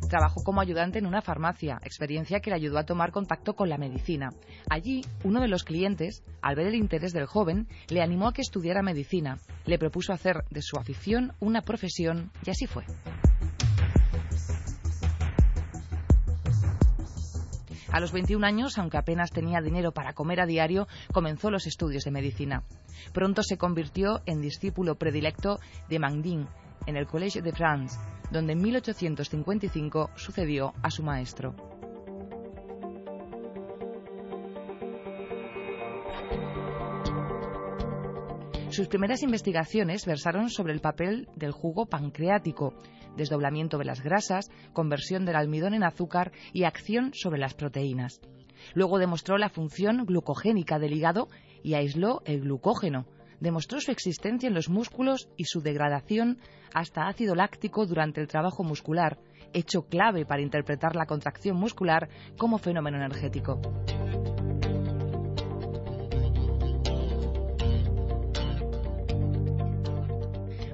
Trabajó 0.09 0.43
como 0.43 0.59
ayudante 0.59 0.97
en 0.97 1.05
una 1.05 1.21
farmacia, 1.21 1.79
experiencia 1.83 2.39
que 2.39 2.49
le 2.49 2.55
ayudó 2.55 2.79
a 2.79 2.83
tomar 2.83 3.11
contacto 3.11 3.53
con 3.53 3.69
la 3.69 3.77
medicina. 3.77 4.31
Allí, 4.67 5.05
uno 5.23 5.39
de 5.39 5.47
los 5.47 5.63
clientes, 5.63 6.23
al 6.41 6.55
ver 6.55 6.65
el 6.65 6.73
interés 6.73 7.13
del 7.13 7.27
joven, 7.27 7.67
le 7.89 8.01
animó 8.01 8.27
a 8.27 8.33
que 8.33 8.41
estudiara 8.41 8.81
medicina. 8.81 9.37
Le 9.65 9.77
propuso 9.77 10.11
hacer 10.11 10.45
de 10.49 10.63
su 10.63 10.77
afición 10.77 11.33
una 11.39 11.61
profesión 11.61 12.31
y 12.43 12.49
así 12.49 12.65
fue. 12.65 12.85
A 17.91 17.99
los 17.99 18.11
21 18.11 18.45
años, 18.47 18.79
aunque 18.79 18.97
apenas 18.97 19.29
tenía 19.29 19.61
dinero 19.61 19.91
para 19.91 20.13
comer 20.13 20.41
a 20.41 20.47
diario, 20.47 20.87
comenzó 21.13 21.51
los 21.51 21.67
estudios 21.67 22.03
de 22.03 22.11
medicina. 22.11 22.63
Pronto 23.13 23.43
se 23.43 23.59
convirtió 23.59 24.21
en 24.25 24.41
discípulo 24.41 24.95
predilecto 24.95 25.59
de 25.87 25.99
Mandin 25.99 26.47
en 26.85 26.97
el 26.97 27.07
Collège 27.07 27.41
de 27.41 27.51
France 27.51 27.97
donde 28.31 28.53
en 28.53 28.61
1855 28.61 30.11
sucedió 30.15 30.73
a 30.83 30.89
su 30.89 31.03
maestro. 31.03 31.55
Sus 38.69 38.87
primeras 38.87 39.23
investigaciones 39.23 40.05
versaron 40.05 40.49
sobre 40.49 40.73
el 40.73 40.79
papel 40.79 41.27
del 41.35 41.51
jugo 41.51 41.87
pancreático, 41.87 42.75
desdoblamiento 43.17 43.77
de 43.79 43.85
las 43.85 44.01
grasas, 44.01 44.49
conversión 44.73 45.25
del 45.25 45.35
almidón 45.35 45.73
en 45.73 45.83
azúcar 45.83 46.31
y 46.53 46.63
acción 46.63 47.11
sobre 47.13 47.39
las 47.39 47.55
proteínas. 47.55 48.21
Luego 48.75 48.99
demostró 48.99 49.37
la 49.37 49.49
función 49.49 50.05
glucogénica 50.05 50.77
del 50.77 50.93
hígado 50.93 51.29
y 51.63 51.73
aisló 51.73 52.21
el 52.25 52.41
glucógeno, 52.41 53.07
demostró 53.39 53.79
su 53.79 53.91
existencia 53.91 54.47
en 54.47 54.53
los 54.53 54.69
músculos 54.69 55.29
y 55.37 55.45
su 55.45 55.61
degradación 55.61 56.39
hasta 56.73 57.07
ácido 57.07 57.35
láctico 57.35 57.85
durante 57.85 58.21
el 58.21 58.27
trabajo 58.27 58.63
muscular, 58.63 59.17
hecho 59.53 59.83
clave 59.83 60.25
para 60.25 60.41
interpretar 60.41 60.95
la 60.95 61.05
contracción 61.05 61.57
muscular 61.57 62.09
como 62.37 62.57
fenómeno 62.57 62.97
energético. 62.97 63.59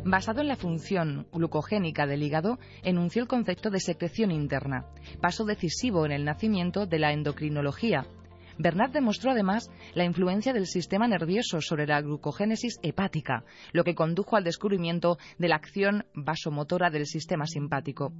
Basado 0.07 0.41
en 0.41 0.47
la 0.47 0.55
función 0.55 1.25
glucogénica 1.33 2.05
del 2.05 2.21
hígado, 2.21 2.59
enunció 2.83 3.23
el 3.23 3.27
concepto 3.27 3.71
de 3.71 3.79
secreción 3.79 4.29
interna, 4.29 4.85
paso 5.19 5.45
decisivo 5.45 6.05
en 6.05 6.11
el 6.11 6.25
nacimiento 6.25 6.85
de 6.85 6.99
la 6.99 7.11
endocrinología, 7.11 8.05
Bernard 8.57 8.91
demostró 8.91 9.31
además 9.31 9.69
la 9.93 10.05
influencia 10.05 10.53
del 10.53 10.67
sistema 10.67 11.07
nervioso 11.07 11.61
sobre 11.61 11.87
la 11.87 12.01
glucogénesis 12.01 12.79
hepática, 12.83 13.43
lo 13.73 13.83
que 13.83 13.95
condujo 13.95 14.35
al 14.35 14.43
descubrimiento 14.43 15.17
de 15.37 15.49
la 15.49 15.55
acción 15.55 16.05
vasomotora 16.13 16.89
del 16.89 17.05
sistema 17.05 17.45
simpático. 17.45 18.13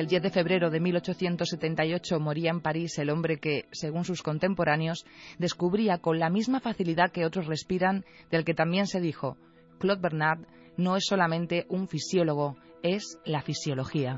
El 0.00 0.06
10 0.06 0.22
de 0.22 0.30
febrero 0.30 0.70
de 0.70 0.80
1878 0.80 2.20
moría 2.20 2.48
en 2.48 2.62
París 2.62 2.98
el 2.98 3.10
hombre 3.10 3.38
que, 3.38 3.66
según 3.70 4.06
sus 4.06 4.22
contemporáneos, 4.22 5.04
descubría 5.38 5.98
con 5.98 6.18
la 6.18 6.30
misma 6.30 6.58
facilidad 6.58 7.12
que 7.12 7.26
otros 7.26 7.46
respiran, 7.46 8.06
del 8.30 8.46
que 8.46 8.54
también 8.54 8.86
se 8.86 8.98
dijo, 8.98 9.36
Claude 9.78 10.00
Bernard 10.00 10.46
no 10.78 10.96
es 10.96 11.04
solamente 11.06 11.66
un 11.68 11.86
fisiólogo, 11.86 12.56
es 12.82 13.18
la 13.26 13.42
fisiología. 13.42 14.16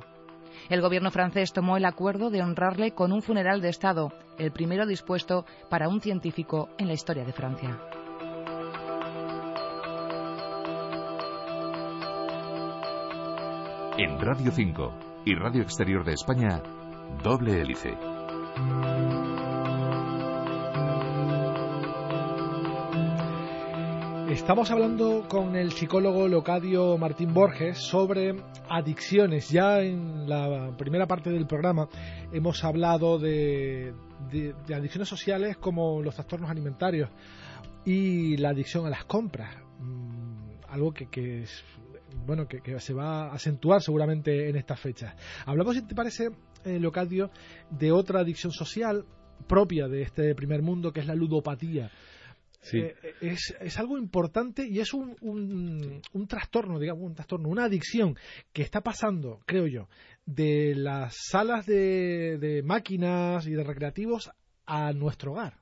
El 0.71 0.83
gobierno 0.83 1.11
francés 1.11 1.53
tomó 1.53 1.77
el 1.77 1.85
acuerdo 1.85 2.31
de 2.31 2.43
honrarle 2.43 2.93
con 2.93 3.11
un 3.11 3.21
funeral 3.21 3.61
de 3.61 3.71
Estado, 3.71 4.13
el 4.39 4.53
primero 4.53 4.87
dispuesto 4.87 5.47
para 5.69 5.89
un 5.89 6.01
científico 6.01 6.69
en 6.79 6.87
la 6.87 6.95
historia 6.95 7.25
de 7.25 7.33
Francia. 7.33 7.81
En 13.99 14.21
Radio 14.21 14.53
5 14.53 15.12
y 15.25 15.35
Radio 15.35 15.63
Exterior 15.63 16.05
de 16.05 16.15
España, 16.15 16.61
doble 17.23 17.61
hélice. 17.61 17.97
Estamos 24.29 24.71
hablando 24.71 25.27
con 25.29 25.55
el 25.55 25.73
psicólogo 25.73 26.27
Locadio 26.27 26.99
Martín 26.99 27.33
Borges 27.35 27.79
sobre 27.79 28.35
adicciones. 28.69 29.51
Ya 29.51 29.81
en 29.81 30.29
la 30.29 30.75
primera 30.77 31.07
parte 31.07 31.31
del 31.31 31.47
programa 31.47 31.89
hemos 32.33 32.65
hablado 32.65 33.19
de, 33.19 33.95
adicciones 34.75 35.09
sociales 35.09 35.57
como 35.57 36.03
los 36.03 36.15
trastornos 36.15 36.51
alimentarios 36.51 37.11
y 37.85 38.37
la 38.39 38.49
adicción 38.51 38.87
a 38.87 38.91
las 38.91 39.05
compras. 39.05 39.55
Mm, 39.79 40.33
algo 40.69 40.93
que, 40.93 41.43
es 41.43 41.63
bueno 42.15 42.47
que, 42.47 42.81
se 42.81 42.95
va 42.95 43.27
a 43.27 43.35
acentuar 43.35 43.83
seguramente 43.83 44.49
en 44.49 44.57
estas 44.57 44.81
fechas. 44.81 45.15
Hablamos, 45.47 45.77
si 45.77 45.83
te 45.83 45.95
parece, 45.95 46.31
eh, 46.65 46.79
Locadio, 46.79 47.31
de 47.71 47.93
otra 47.93 48.21
adicción 48.21 48.53
social 48.53 49.05
propia 49.47 49.89
de 49.89 50.03
este 50.03 50.35
primer 50.35 50.63
mundo, 50.63 50.93
que 50.93 51.01
es 51.01 51.07
la 51.07 51.15
ludopatía. 51.15 51.91
Eh, 52.73 52.95
es, 53.21 53.57
es, 53.61 53.79
algo 53.81 53.99
importante 53.99 54.65
y 54.65 54.79
es 54.79 54.95
un, 54.95 55.17
un, 55.21 56.27
trastorno, 56.29 56.79
digamos, 56.79 57.03
un 57.03 57.15
trastorno, 57.15 57.49
una 57.49 57.65
adicción 57.65 58.17
que 58.53 58.63
está 58.63 58.83
pasando, 58.83 59.41
creo 59.47 59.67
yo, 59.67 59.89
de 60.27 60.77
las 60.77 61.17
salas 61.29 61.67
de, 61.67 62.39
de 62.39 62.63
máquinas 62.63 63.49
y 63.49 63.53
de 63.53 63.65
recreativos 63.65 64.31
a 64.65 64.93
nuestro 64.93 65.33
hogar. 65.33 65.62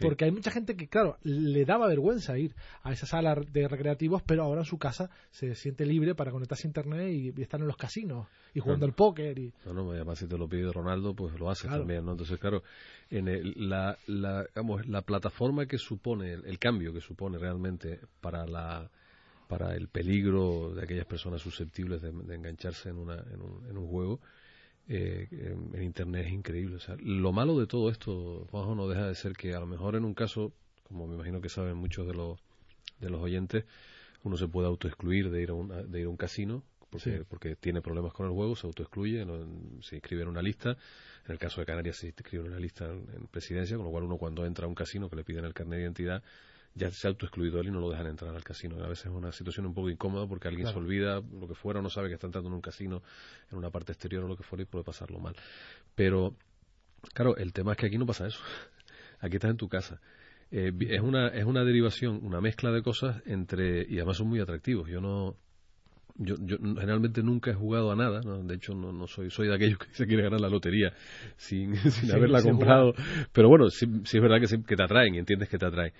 Porque 0.00 0.24
hay 0.24 0.30
mucha 0.30 0.50
gente 0.50 0.76
que, 0.76 0.88
claro, 0.88 1.18
le 1.22 1.64
daba 1.64 1.86
vergüenza 1.86 2.36
ir 2.36 2.54
a 2.82 2.92
esa 2.92 3.06
sala 3.06 3.34
de 3.34 3.68
recreativos, 3.68 4.22
pero 4.22 4.42
ahora 4.42 4.62
en 4.62 4.66
su 4.66 4.78
casa 4.78 5.10
se 5.30 5.54
siente 5.54 5.86
libre 5.86 6.14
para 6.14 6.32
conectarse 6.32 6.66
a 6.66 6.70
internet 6.70 7.12
y, 7.12 7.42
estar 7.42 7.60
en 7.60 7.66
los 7.66 7.76
casinos 7.76 8.26
y 8.54 8.60
jugando 8.60 8.86
al 8.86 8.92
póker. 8.92 9.38
Y... 9.38 9.52
No, 9.66 9.72
no, 9.72 9.90
además 9.92 10.18
si 10.18 10.26
te 10.26 10.36
lo 10.36 10.48
pide 10.48 10.72
Ronaldo, 10.72 11.14
pues 11.14 11.38
lo 11.38 11.50
hace 11.50 11.68
también, 11.68 12.04
¿no? 12.04 12.12
Entonces, 12.12 12.38
claro, 12.38 12.62
en 13.10 13.68
la, 13.68 13.96
la, 14.06 14.44
digamos, 14.44 14.86
la 14.86 15.02
plataforma 15.02 15.66
que 15.66 15.78
supone, 15.78 16.32
el, 16.32 16.58
cambio 16.58 16.92
que 16.92 17.00
supone 17.00 17.38
realmente 17.38 18.00
para 18.20 18.46
la 18.46 18.90
para 19.46 19.76
el 19.76 19.88
peligro 19.88 20.74
de 20.74 20.82
aquellas 20.82 21.04
personas 21.04 21.42
susceptibles 21.42 22.00
de, 22.00 22.08
engancharse 22.08 22.88
en, 22.88 22.96
una, 22.96 23.16
en, 23.30 23.42
un, 23.42 23.66
en 23.68 23.76
un 23.76 23.86
juego, 23.86 24.20
eh, 24.88 25.28
en 25.30 25.82
Internet 25.82 26.26
es 26.26 26.32
increíble. 26.32 26.76
O 26.76 26.80
sea, 26.80 26.96
lo 27.00 27.32
malo 27.32 27.58
de 27.58 27.66
todo 27.66 27.90
esto, 27.90 28.46
Juanjo, 28.50 28.74
no 28.74 28.88
deja 28.88 29.06
de 29.06 29.14
ser 29.14 29.34
que 29.34 29.54
a 29.54 29.60
lo 29.60 29.66
mejor 29.66 29.96
en 29.96 30.04
un 30.04 30.14
caso, 30.14 30.52
como 30.82 31.06
me 31.06 31.14
imagino 31.14 31.40
que 31.40 31.48
saben 31.48 31.76
muchos 31.76 32.06
de 32.06 32.14
los, 32.14 32.38
de 33.00 33.10
los 33.10 33.20
oyentes, 33.20 33.64
uno 34.22 34.36
se 34.36 34.48
puede 34.48 34.68
autoexcluir 34.68 35.30
de 35.30 35.42
ir 35.42 35.50
a 35.50 35.54
un, 35.54 35.90
de 35.90 36.00
ir 36.00 36.06
a 36.06 36.08
un 36.08 36.16
casino 36.16 36.64
porque, 36.94 37.24
porque 37.28 37.56
tiene 37.56 37.82
problemas 37.82 38.12
con 38.12 38.26
el 38.26 38.32
juego, 38.32 38.54
se 38.54 38.68
autoexcluye, 38.68 39.26
se 39.80 39.96
inscribe 39.96 40.22
en 40.22 40.28
una 40.28 40.42
lista. 40.42 40.76
En 41.26 41.32
el 41.32 41.38
caso 41.38 41.60
de 41.60 41.66
Canarias 41.66 41.96
se 41.96 42.06
inscribe 42.06 42.44
en 42.44 42.52
una 42.52 42.60
lista 42.60 42.84
en, 42.84 43.26
presidencia, 43.26 43.76
con 43.76 43.84
lo 43.84 43.90
cual 43.90 44.04
uno 44.04 44.16
cuando 44.16 44.46
entra 44.46 44.66
a 44.66 44.68
un 44.68 44.76
casino 44.76 45.10
que 45.10 45.16
le 45.16 45.24
piden 45.24 45.44
el 45.44 45.52
carnet 45.52 45.78
de 45.78 45.82
identidad 45.82 46.22
ya 46.74 46.90
se 46.90 47.06
ha 47.06 47.10
autoexcluido 47.10 47.60
él 47.60 47.68
y 47.68 47.70
no 47.70 47.80
lo 47.80 47.90
dejan 47.90 48.06
entrar 48.06 48.34
al 48.34 48.42
casino. 48.42 48.82
A 48.82 48.88
veces 48.88 49.06
es 49.06 49.12
una 49.12 49.30
situación 49.30 49.66
un 49.66 49.74
poco 49.74 49.90
incómoda 49.90 50.26
porque 50.26 50.48
alguien 50.48 50.66
se 50.66 50.76
olvida 50.76 51.20
lo 51.20 51.46
que 51.46 51.54
fuera, 51.54 51.80
no 51.80 51.88
sabe 51.88 52.08
que 52.08 52.14
está 52.14 52.26
entrando 52.26 52.48
en 52.48 52.54
un 52.54 52.60
casino 52.60 53.02
en 53.50 53.58
una 53.58 53.70
parte 53.70 53.92
exterior 53.92 54.24
o 54.24 54.28
lo 54.28 54.36
que 54.36 54.42
fuera 54.42 54.62
y 54.62 54.66
puede 54.66 54.84
pasarlo 54.84 55.20
mal. 55.20 55.36
Pero, 55.94 56.36
claro, 57.12 57.36
el 57.36 57.52
tema 57.52 57.72
es 57.72 57.78
que 57.78 57.86
aquí 57.86 57.98
no 57.98 58.06
pasa 58.06 58.26
eso. 58.26 58.40
Aquí 59.20 59.36
estás 59.36 59.52
en 59.52 59.56
tu 59.56 59.68
casa. 59.68 60.00
Eh, 60.50 60.70
es, 60.80 61.00
una, 61.00 61.28
es 61.28 61.44
una 61.44 61.64
derivación, 61.64 62.20
una 62.22 62.40
mezcla 62.40 62.70
de 62.70 62.82
cosas 62.82 63.22
entre, 63.24 63.86
y 63.88 63.96
además 63.96 64.18
son 64.18 64.28
muy 64.28 64.40
atractivos. 64.40 64.86
Yo 64.88 65.00
no, 65.00 65.38
yo, 66.16 66.36
yo 66.40 66.58
generalmente 66.58 67.22
nunca 67.22 67.50
he 67.50 67.54
jugado 67.54 67.90
a 67.90 67.96
nada, 67.96 68.20
de 68.20 68.54
hecho 68.54 68.74
no, 68.74 68.92
no 68.92 69.06
soy 69.06 69.30
soy 69.30 69.48
de 69.48 69.54
aquellos 69.54 69.78
que 69.78 69.86
se 69.92 70.06
quiere 70.06 70.22
ganar 70.22 70.40
la 70.40 70.48
lotería 70.48 70.92
sin, 71.36 71.74
sin 71.90 72.12
haberla 72.12 72.42
comprado, 72.42 72.94
pero 73.32 73.48
bueno, 73.48 73.68
sí, 73.70 73.86
es 74.04 74.20
verdad 74.20 74.40
que, 74.40 74.62
que 74.62 74.76
te 74.76 74.82
atraen 74.82 75.14
y 75.14 75.18
entiendes 75.18 75.48
que 75.48 75.58
te 75.58 75.66
atraen 75.66 75.92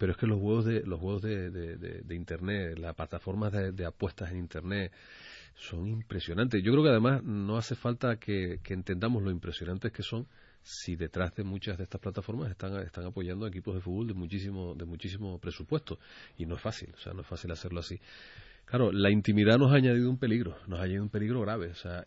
pero 0.00 0.12
es 0.12 0.18
que 0.18 0.26
los 0.26 0.40
juegos 0.40 0.64
de 0.64 0.82
los 0.86 0.98
juegos 0.98 1.20
de, 1.20 1.50
de, 1.50 2.14
internet 2.14 2.78
las 2.78 2.94
plataformas 2.94 3.52
de, 3.52 3.84
apuestas 3.84 4.30
en 4.30 4.38
internet 4.38 4.90
son 5.54 5.86
impresionantes. 5.88 6.62
Yo 6.64 6.72
creo 6.72 6.84
que 6.84 6.88
además 6.88 7.22
no 7.22 7.58
hace 7.58 7.74
falta 7.74 8.16
que, 8.16 8.60
entendamos 8.70 9.22
lo 9.22 9.30
impresionantes 9.30 9.92
que 9.92 10.02
son 10.02 10.26
si 10.62 10.96
detrás 10.96 11.34
de 11.34 11.44
muchas 11.44 11.76
de 11.76 11.84
estas 11.84 12.00
plataformas 12.00 12.50
están, 12.50 12.80
están 12.80 13.04
apoyando 13.04 13.46
equipos 13.46 13.74
de 13.74 13.82
fútbol 13.82 14.06
de 14.06 14.14
muchísimo 14.14 14.74
de 14.74 14.86
muchísimo 14.86 15.38
presupuesto. 15.38 15.98
Y 16.38 16.46
no 16.46 16.54
es 16.54 16.62
fácil 16.62 16.94
o 16.94 16.98
sea 16.98 17.12
no 17.12 17.20
es 17.20 17.26
fácil 17.26 17.50
hacerlo 17.50 17.80
así. 17.80 18.00
Claro, 18.64 18.92
la 18.92 19.10
intimidad 19.10 19.58
nos 19.58 19.70
ha 19.70 19.76
añadido 19.76 20.08
un 20.08 20.16
peligro, 20.16 20.56
nos 20.66 20.80
ha 20.80 20.84
añadido 20.84 21.02
un 21.02 21.10
peligro 21.10 21.42
grave. 21.42 21.72
O 21.72 21.74
sea, 21.74 22.06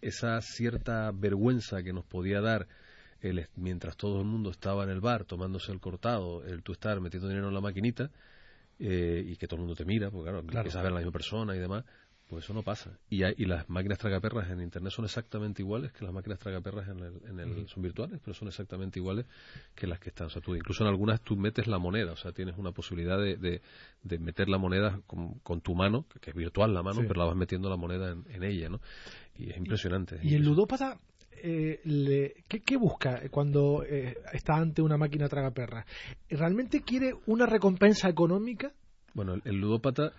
esa 0.00 0.40
cierta 0.40 1.10
vergüenza 1.12 1.82
que 1.82 1.92
nos 1.92 2.06
podía 2.06 2.40
dar 2.40 2.68
mientras 3.56 3.96
todo 3.96 4.20
el 4.20 4.26
mundo 4.26 4.50
estaba 4.50 4.84
en 4.84 4.90
el 4.90 5.00
bar 5.00 5.24
tomándose 5.24 5.72
el 5.72 5.80
cortado, 5.80 6.44
el 6.44 6.62
tú 6.62 6.72
estar 6.72 7.00
metiendo 7.00 7.28
dinero 7.28 7.48
en 7.48 7.54
la 7.54 7.60
maquinita 7.60 8.10
eh, 8.78 9.24
y 9.26 9.36
que 9.36 9.46
todo 9.46 9.56
el 9.56 9.66
mundo 9.66 9.76
te 9.76 9.84
mira, 9.84 10.10
porque 10.10 10.30
claro, 10.30 10.46
claro. 10.46 10.60
empiezas 10.60 10.80
a 10.80 10.82
ver 10.82 10.92
a 10.92 10.94
la 10.94 11.00
misma 11.00 11.12
persona 11.12 11.56
y 11.56 11.58
demás, 11.58 11.84
pues 12.28 12.44
eso 12.44 12.54
no 12.54 12.62
pasa. 12.62 12.98
Y, 13.10 13.22
y 13.24 13.44
las 13.44 13.68
máquinas 13.68 13.98
tragaperras 13.98 14.50
en 14.50 14.60
Internet 14.60 14.92
son 14.92 15.04
exactamente 15.04 15.60
iguales 15.62 15.92
que 15.92 16.04
las 16.04 16.14
máquinas 16.14 16.38
tragaperras 16.38 16.88
en 16.88 16.98
el, 17.00 17.20
en 17.28 17.38
el 17.38 17.68
son 17.68 17.82
virtuales, 17.82 18.18
pero 18.24 18.34
son 18.34 18.48
exactamente 18.48 18.98
iguales 18.98 19.26
que 19.74 19.86
las 19.86 20.00
que 20.00 20.08
están. 20.08 20.28
O 20.28 20.30
sea, 20.30 20.40
tú, 20.40 20.54
incluso 20.54 20.82
en 20.84 20.88
algunas 20.88 21.20
tú 21.20 21.36
metes 21.36 21.66
la 21.66 21.78
moneda, 21.78 22.12
o 22.12 22.16
sea, 22.16 22.32
tienes 22.32 22.56
una 22.56 22.72
posibilidad 22.72 23.18
de, 23.18 23.36
de, 23.36 24.18
meter 24.18 24.48
la 24.48 24.58
moneda 24.58 25.00
con, 25.06 25.60
tu 25.60 25.74
mano, 25.74 26.06
que 26.20 26.30
es 26.30 26.36
virtual 26.36 26.72
la 26.72 26.82
mano, 26.82 27.02
pero 27.02 27.14
la 27.14 27.26
vas 27.26 27.36
metiendo 27.36 27.68
la 27.68 27.76
moneda 27.76 28.10
en, 28.10 28.42
ella, 28.42 28.70
¿no? 28.70 28.80
Y 29.36 29.50
es 29.50 29.56
impresionante. 29.56 30.18
Y, 30.22 30.34
el 30.34 30.44
ludópata 30.44 30.98
eh, 31.46 31.80
le, 31.84 32.42
¿qué, 32.48 32.76
busca 32.78 33.20
cuando 33.30 33.84
eh, 33.86 34.16
está 34.32 34.54
ante 34.54 34.80
una 34.80 34.96
máquina 34.96 35.28
tragaperra? 35.28 35.84
¿Realmente 36.30 36.80
quiere 36.80 37.14
una 37.26 37.44
recompensa 37.44 38.08
económica? 38.08 38.72
Bueno, 39.12 39.34
el, 39.44 39.56
ludópata 39.56 40.12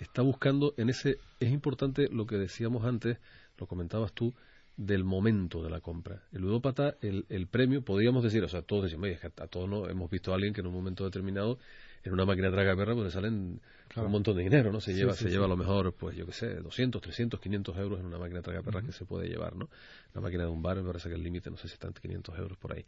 está 0.00 0.22
buscando 0.22 0.74
en 0.76 0.88
ese. 0.88 1.18
Es 1.38 1.52
importante 1.52 2.08
lo 2.10 2.26
que 2.26 2.34
decíamos 2.34 2.84
antes, 2.84 3.18
lo 3.58 3.68
comentabas 3.68 4.12
tú, 4.12 4.34
del 4.76 5.04
momento 5.04 5.62
de 5.62 5.70
la 5.70 5.80
compra. 5.80 6.24
El 6.32 6.40
ludópata, 6.40 6.96
el, 7.00 7.26
el 7.28 7.46
premio, 7.46 7.84
podríamos 7.84 8.24
decir, 8.24 8.42
o 8.42 8.48
sea, 8.48 8.62
todos 8.62 8.82
decimos, 8.82 9.04
oye, 9.04 9.20
a 9.22 9.46
todos 9.46 9.68
no, 9.68 9.88
hemos 9.88 10.10
visto 10.10 10.32
a 10.32 10.34
alguien 10.34 10.52
que 10.52 10.62
en 10.62 10.66
un 10.66 10.74
momento 10.74 11.04
determinado 11.04 11.60
en 12.04 12.12
una 12.12 12.24
máquina 12.24 12.50
traga 12.50 12.74
perra 12.76 12.94
pues 12.94 13.12
salen 13.12 13.60
un 13.96 14.10
montón 14.10 14.36
de 14.36 14.42
dinero, 14.42 14.72
¿no? 14.72 14.80
Se 14.80 14.92
lleva, 14.92 15.12
se 15.12 15.28
lleva 15.28 15.44
a 15.44 15.48
lo 15.48 15.56
mejor, 15.56 15.94
pues 15.94 16.16
yo 16.16 16.26
qué 16.26 16.32
sé, 16.32 16.54
200, 16.54 17.00
300, 17.00 17.40
500 17.40 17.76
euros 17.78 18.00
en 18.00 18.06
una 18.06 18.18
máquina 18.18 18.42
traga 18.42 18.62
perra 18.62 18.82
que 18.82 18.92
se 18.92 19.04
puede 19.04 19.28
llevar, 19.28 19.54
¿no? 19.54 19.68
La 20.14 20.20
máquina 20.20 20.44
de 20.44 20.50
un 20.50 20.62
bar 20.62 20.76
me 20.78 20.84
parece 20.84 21.08
que 21.08 21.14
el 21.14 21.22
límite, 21.22 21.50
no 21.50 21.56
sé 21.56 21.68
si 21.68 21.74
están 21.74 21.92
500 21.92 22.38
euros 22.38 22.58
por 22.58 22.74
ahí. 22.74 22.84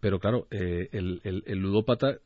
Pero 0.00 0.18
claro, 0.18 0.46
eh, 0.50 0.88
el, 0.92 1.20
el, 1.24 1.58
ludópata, 1.58 2.18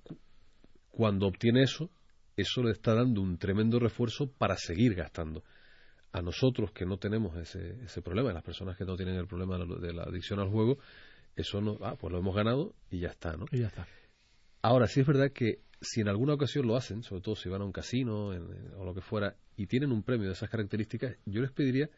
cuando 0.90 1.26
obtiene 1.26 1.62
eso, 1.62 1.90
eso 2.36 2.62
le 2.62 2.72
está 2.72 2.94
dando 2.94 3.22
un 3.22 3.38
tremendo 3.38 3.78
refuerzo 3.78 4.30
para 4.30 4.56
seguir 4.56 4.94
gastando. 4.94 5.42
A 6.12 6.22
nosotros 6.22 6.72
que 6.72 6.84
no 6.84 6.98
tenemos 6.98 7.36
ese, 7.36 7.82
ese 7.84 8.02
problema, 8.02 8.30
a 8.30 8.34
las 8.34 8.42
personas 8.42 8.76
que 8.76 8.84
no 8.84 8.96
tienen 8.96 9.14
el 9.14 9.26
problema 9.26 9.56
de 9.56 9.66
la, 9.66 9.76
de 9.76 9.92
la 9.92 10.02
adicción 10.02 10.40
al 10.40 10.48
juego, 10.48 10.78
eso 11.36 11.60
no, 11.60 11.78
ah, 11.82 11.96
pues 11.98 12.12
lo 12.12 12.18
hemos 12.18 12.34
ganado 12.34 12.74
y 12.90 13.00
ya 13.00 13.08
está, 13.08 13.36
¿no? 13.36 13.46
Y 13.52 13.60
ya 13.60 13.68
está. 13.68 13.86
Ahora, 14.62 14.86
sí 14.88 15.00
es 15.00 15.06
verdad 15.06 15.30
que 15.32 15.60
si 15.80 16.00
en 16.00 16.08
alguna 16.08 16.34
ocasión 16.34 16.66
lo 16.66 16.76
hacen, 16.76 17.02
sobre 17.02 17.22
todo 17.22 17.36
si 17.36 17.48
van 17.48 17.62
a 17.62 17.64
un 17.64 17.72
casino 17.72 18.28
o 18.28 18.84
lo 18.84 18.94
que 18.94 19.00
fuera, 19.00 19.36
y 19.56 19.66
tienen 19.66 19.92
un 19.92 20.02
premio 20.02 20.26
de 20.26 20.34
esas 20.34 20.50
características, 20.50 21.16
yo 21.24 21.40
les 21.40 21.52
pediría 21.52 21.88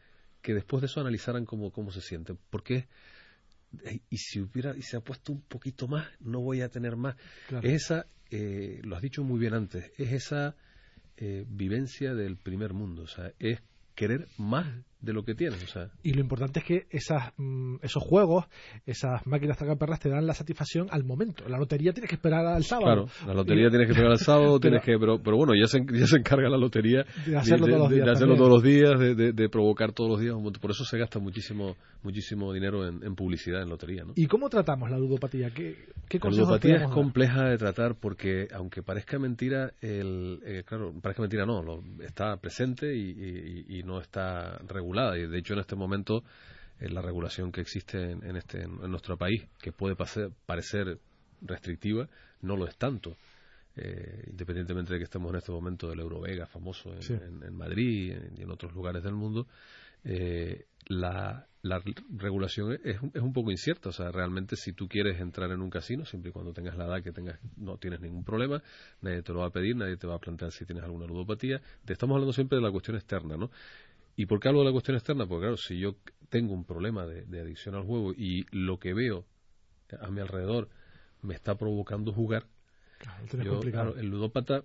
que 0.41 0.53
después 0.53 0.81
de 0.81 0.87
eso 0.87 1.01
analizaran 1.01 1.45
cómo, 1.45 1.71
cómo 1.71 1.91
se 1.91 2.01
sienten. 2.01 2.37
Porque, 2.49 2.87
y 4.09 4.17
si 4.17 4.41
hubiera, 4.41 4.75
y 4.75 4.81
se 4.81 4.97
ha 4.97 5.01
puesto 5.01 5.31
un 5.31 5.41
poquito 5.41 5.87
más, 5.87 6.07
no 6.19 6.41
voy 6.41 6.61
a 6.61 6.69
tener 6.69 6.95
más. 6.95 7.15
Es 7.61 7.83
esa, 7.83 8.07
eh, 8.29 8.79
lo 8.83 8.95
has 8.95 9.01
dicho 9.01 9.23
muy 9.23 9.39
bien 9.39 9.53
antes, 9.53 9.91
es 9.97 10.11
esa 10.13 10.55
eh, 11.17 11.45
vivencia 11.47 12.13
del 12.13 12.37
primer 12.37 12.73
mundo. 12.73 13.03
O 13.03 13.07
sea, 13.07 13.31
es 13.39 13.61
querer 13.95 14.27
más 14.37 14.67
de 15.03 15.13
lo 15.13 15.23
que 15.23 15.35
tienes. 15.35 15.61
O 15.63 15.67
sea. 15.67 15.89
Y 16.01 16.13
lo 16.13 16.21
importante 16.21 16.59
es 16.59 16.65
que 16.65 16.87
esas, 16.89 17.33
mm, 17.37 17.75
esos 17.81 18.01
juegos, 18.01 18.45
esas 18.85 19.25
máquinas 19.27 19.57
tragaperras 19.57 19.99
te 19.99 20.09
dan 20.09 20.25
la 20.25 20.33
satisfacción 20.33 20.87
al 20.89 21.03
momento. 21.03 21.47
La 21.47 21.57
lotería 21.57 21.91
tienes 21.91 22.09
que 22.09 22.15
esperar 22.15 22.45
al 22.45 22.63
sábado. 22.63 23.05
Claro, 23.05 23.27
la 23.27 23.33
lotería 23.33 23.69
tienes 23.69 23.87
que 23.87 23.91
esperar 23.91 24.11
al 24.11 24.19
sábado, 24.19 24.59
tienes 24.61 24.81
que, 24.83 24.97
pero, 24.97 25.21
pero 25.21 25.37
bueno, 25.37 25.53
ya 25.59 25.67
se, 25.67 25.79
ya 25.91 26.07
se 26.07 26.17
encarga 26.17 26.49
la 26.49 26.57
lotería 26.57 27.05
de 27.25 27.37
hacerlo 27.37 27.67
todos 27.67 27.79
los 27.79 27.91
días. 27.91 28.05
De 28.05 28.11
hacerlo 28.11 28.35
todos 28.37 28.49
los 28.49 28.63
días, 28.63 28.99
de, 29.35 29.49
provocar 29.49 29.91
todos 29.91 30.11
los 30.11 30.19
días. 30.19 30.35
Por 30.59 30.71
eso 30.71 30.85
se 30.85 30.97
gasta 30.97 31.19
muchísimo 31.19 31.75
muchísimo 32.03 32.51
dinero 32.51 32.85
en, 32.85 33.15
publicidad, 33.15 33.61
en 33.61 33.69
lotería. 33.69 34.03
¿no? 34.03 34.13
¿Y 34.15 34.27
cómo 34.27 34.49
tratamos 34.49 34.89
la 34.89 34.97
ludopatía? 34.97 35.51
¿Qué, 35.51 35.77
qué 36.09 36.19
la 36.21 36.29
ludopatía 36.29 36.75
es 36.75 36.89
compleja 36.89 37.45
de 37.45 37.57
tratar 37.57 37.95
porque, 37.95 38.47
aunque 38.53 38.83
parezca 38.83 39.17
mentira, 39.19 39.71
el, 39.81 40.39
eh, 40.45 40.63
claro, 40.65 40.93
parezca 41.01 41.21
mentira 41.21 41.45
no, 41.45 41.61
lo, 41.61 41.81
está 42.03 42.35
presente 42.37 42.93
y, 42.95 43.65
y 43.69 43.83
no 43.83 44.01
está 44.01 44.59
regulada. 44.93 45.17
Y 45.17 45.27
de 45.27 45.37
hecho, 45.37 45.53
en 45.53 45.59
este 45.59 45.75
momento, 45.75 46.23
eh, 46.79 46.89
la 46.89 47.01
regulación 47.01 47.51
que 47.51 47.61
existe 47.61 48.11
en, 48.11 48.35
este, 48.35 48.63
en, 48.63 48.89
nuestro 48.89 49.17
país, 49.17 49.43
que 49.61 49.71
puede 49.71 49.95
parecer 50.45 50.99
restrictiva, 51.41 52.07
no 52.41 52.55
lo 52.55 52.67
es 52.67 52.77
tanto. 52.77 53.15
Eh, 53.75 54.25
independientemente 54.27 54.93
de 54.93 54.99
que 54.99 55.05
estemos 55.05 55.31
en 55.31 55.37
este 55.37 55.51
momento 55.51 55.89
del 55.89 55.99
Eurovega 55.99 56.45
famoso 56.45 56.93
en, 56.93 57.55
Madrid 57.55 58.15
y 58.37 58.41
en, 58.43 58.51
otros 58.51 58.71
lugares 58.73 59.01
del 59.03 59.15
mundo, 59.15 59.47
eh, 60.03 60.65
la, 60.89 61.47
la 61.63 61.81
regulación 62.17 62.73
es, 62.73 62.97
es, 63.13 63.21
un 63.21 63.33
poco 63.33 63.49
incierta. 63.49 63.89
O 63.89 63.91
sea, 63.91 64.11
realmente 64.11 64.57
si 64.57 64.73
tú 64.73 64.87
quieres 64.87 65.19
entrar 65.19 65.49
en 65.51 65.61
un 65.61 65.71
casino, 65.71 66.05
siempre 66.05 66.29
y 66.29 66.33
cuando 66.33 66.53
tengas 66.53 66.77
la 66.77 66.85
edad 66.85 67.01
que 67.01 67.11
tengas, 67.11 67.39
no 67.57 67.77
tienes 67.77 67.99
ningún 68.01 68.23
problema, 68.23 68.61
nadie 69.01 69.23
te 69.23 69.33
lo 69.33 69.39
va 69.39 69.47
a 69.47 69.51
pedir, 69.51 69.75
nadie 69.75 69.97
te 69.97 70.05
va 70.05 70.15
a 70.15 70.19
plantear 70.19 70.51
si 70.51 70.65
tienes 70.65 70.83
alguna 70.83 71.07
ludopatía. 71.07 71.61
Te 71.85 71.93
estamos 71.93 72.13
hablando 72.15 72.33
siempre 72.33 72.57
de 72.57 72.63
la 72.63 72.71
cuestión 72.71 72.97
externa, 72.97 73.37
¿no? 73.37 73.49
¿Y 74.15 74.25
por 74.25 74.39
qué 74.39 74.49
hablo 74.49 74.59
de 74.59 74.65
la 74.65 74.71
cuestión 74.71 74.95
externa? 74.95 75.25
Porque 75.25 75.43
claro, 75.43 75.57
si 75.57 75.79
yo 75.79 75.95
tengo 76.29 76.53
un 76.53 76.65
problema 76.65 77.05
de, 77.05 77.39
adicción 77.39 77.75
al 77.75 77.83
juego 77.83 78.13
y 78.13 78.45
lo 78.51 78.79
que 78.79 78.93
veo 78.93 79.25
a 79.99 80.09
mi 80.09 80.21
alrededor 80.21 80.69
me 81.21 81.33
está 81.33 81.55
provocando 81.55 82.11
jugar, 82.11 82.45
claro, 83.71 83.95
el 83.95 84.07
ludópata 84.07 84.63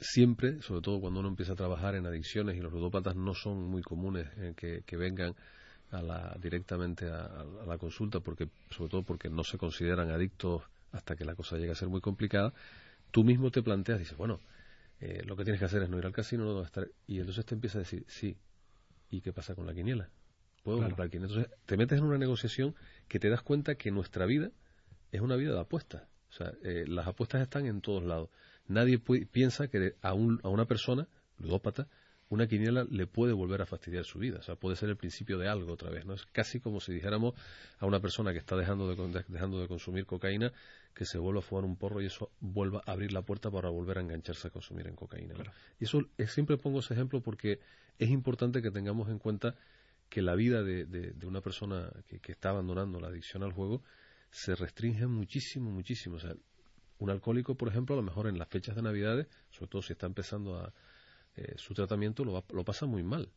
siempre, 0.00 0.60
sobre 0.62 0.82
todo 0.82 1.00
cuando 1.00 1.20
uno 1.20 1.28
empieza 1.28 1.52
a 1.52 1.56
trabajar 1.56 1.94
en 1.94 2.06
adicciones 2.06 2.56
y 2.56 2.60
los 2.60 2.72
ludópatas 2.72 3.16
no 3.16 3.34
son 3.34 3.62
muy 3.62 3.82
comunes 3.82 4.28
eh, 4.36 4.54
que, 4.56 4.96
vengan 4.96 5.34
a 5.90 6.02
la, 6.02 6.36
directamente 6.40 7.08
a, 7.08 7.44
la 7.66 7.78
consulta, 7.78 8.20
porque 8.20 8.48
sobre 8.70 8.90
todo 8.90 9.02
porque 9.02 9.30
no 9.30 9.44
se 9.44 9.58
consideran 9.58 10.10
adictos 10.10 10.62
hasta 10.92 11.16
que 11.16 11.24
la 11.24 11.34
cosa 11.34 11.56
llega 11.56 11.72
a 11.72 11.76
ser 11.76 11.88
muy 11.88 12.00
complicada, 12.00 12.52
tú 13.10 13.24
mismo 13.24 13.50
te 13.50 13.62
planteas, 13.62 13.98
dices, 13.98 14.16
bueno, 14.16 14.40
eh, 15.04 15.22
lo 15.24 15.36
que 15.36 15.44
tienes 15.44 15.58
que 15.58 15.66
hacer 15.66 15.82
es 15.82 15.90
no 15.90 15.98
ir 15.98 16.06
al 16.06 16.12
casino, 16.12 16.44
no 16.44 16.62
estar... 16.62 16.88
Y 17.06 17.18
entonces 17.18 17.44
te 17.44 17.54
empieza 17.54 17.78
a 17.78 17.80
decir, 17.80 18.04
sí, 18.08 18.36
¿y 19.10 19.20
qué 19.20 19.32
pasa 19.32 19.54
con 19.54 19.66
la 19.66 19.74
quiniela? 19.74 20.10
¿Puedo 20.62 20.78
comprar 20.78 21.10
quiniela? 21.10 21.32
Entonces 21.32 21.58
te 21.66 21.76
metes 21.76 21.98
en 21.98 22.04
una 22.04 22.18
negociación 22.18 22.74
que 23.08 23.18
te 23.18 23.28
das 23.28 23.42
cuenta 23.42 23.74
que 23.74 23.90
nuestra 23.90 24.26
vida 24.26 24.50
es 25.12 25.20
una 25.20 25.36
vida 25.36 25.52
de 25.52 25.60
apuestas. 25.60 26.02
O 26.30 26.32
sea, 26.32 26.52
eh, 26.62 26.84
las 26.86 27.06
apuestas 27.06 27.42
están 27.42 27.66
en 27.66 27.80
todos 27.80 28.02
lados 28.02 28.30
nadie 28.66 28.98
piensa 28.98 29.68
que 29.68 29.94
a, 30.02 30.14
un, 30.14 30.40
a 30.42 30.48
una 30.48 30.66
persona, 30.66 31.08
ludópata, 31.38 31.88
una 32.28 32.46
quiniela 32.46 32.84
le 32.88 33.06
puede 33.06 33.32
volver 33.32 33.62
a 33.62 33.66
fastidiar 33.66 34.04
su 34.04 34.18
vida. 34.18 34.38
O 34.38 34.42
sea, 34.42 34.56
puede 34.56 34.76
ser 34.76 34.88
el 34.88 34.96
principio 34.96 35.38
de 35.38 35.48
algo 35.48 35.72
otra 35.72 35.90
vez. 35.90 36.04
¿no? 36.06 36.14
Es 36.14 36.26
casi 36.26 36.60
como 36.60 36.80
si 36.80 36.92
dijéramos 36.92 37.34
a 37.78 37.86
una 37.86 38.00
persona 38.00 38.32
que 38.32 38.38
está 38.38 38.56
dejando 38.56 38.94
de, 38.94 39.24
dejando 39.28 39.60
de 39.60 39.68
consumir 39.68 40.06
cocaína 40.06 40.52
que 40.94 41.04
se 41.04 41.18
vuelva 41.18 41.40
a 41.40 41.42
fumar 41.42 41.64
un 41.64 41.76
porro 41.76 42.00
y 42.00 42.06
eso 42.06 42.30
vuelva 42.40 42.82
a 42.86 42.92
abrir 42.92 43.12
la 43.12 43.22
puerta 43.22 43.50
para 43.50 43.68
volver 43.68 43.98
a 43.98 44.00
engancharse 44.00 44.48
a 44.48 44.50
consumir 44.50 44.86
en 44.86 44.94
cocaína. 44.94 45.34
Y 45.78 45.84
eso 45.84 46.00
siempre 46.26 46.56
pongo 46.56 46.80
ese 46.80 46.94
ejemplo 46.94 47.20
porque 47.20 47.60
es 47.98 48.10
importante 48.10 48.62
que 48.62 48.70
tengamos 48.70 49.08
en 49.08 49.18
cuenta 49.18 49.54
que 50.08 50.22
la 50.22 50.34
vida 50.34 50.62
de, 50.62 50.86
de, 50.86 51.26
una 51.26 51.40
persona 51.40 51.90
que, 52.06 52.20
que, 52.20 52.32
está 52.32 52.50
abandonando 52.50 53.00
la 53.00 53.08
adicción 53.08 53.42
al 53.42 53.52
juego 53.52 53.82
se 54.30 54.54
restringe 54.54 55.06
muchísimo, 55.06 55.70
muchísimo. 55.70 56.16
O 56.16 56.20
sea, 56.20 56.34
un 56.98 57.10
alcohólico, 57.10 57.56
por 57.56 57.68
ejemplo, 57.68 57.94
a 57.94 57.98
lo 57.98 58.04
mejor 58.04 58.28
en 58.28 58.38
las 58.38 58.48
fechas 58.48 58.76
de 58.76 58.82
Navidades, 58.82 59.26
sobre 59.50 59.70
todo 59.70 59.82
si 59.82 59.94
está 59.94 60.06
empezando 60.06 60.56
a, 60.56 60.72
eh, 61.36 61.54
su 61.56 61.74
tratamiento, 61.74 62.24
lo, 62.24 62.44
lo, 62.52 62.64
pasa 62.64 62.86
muy 62.86 63.02
mal. 63.02 63.28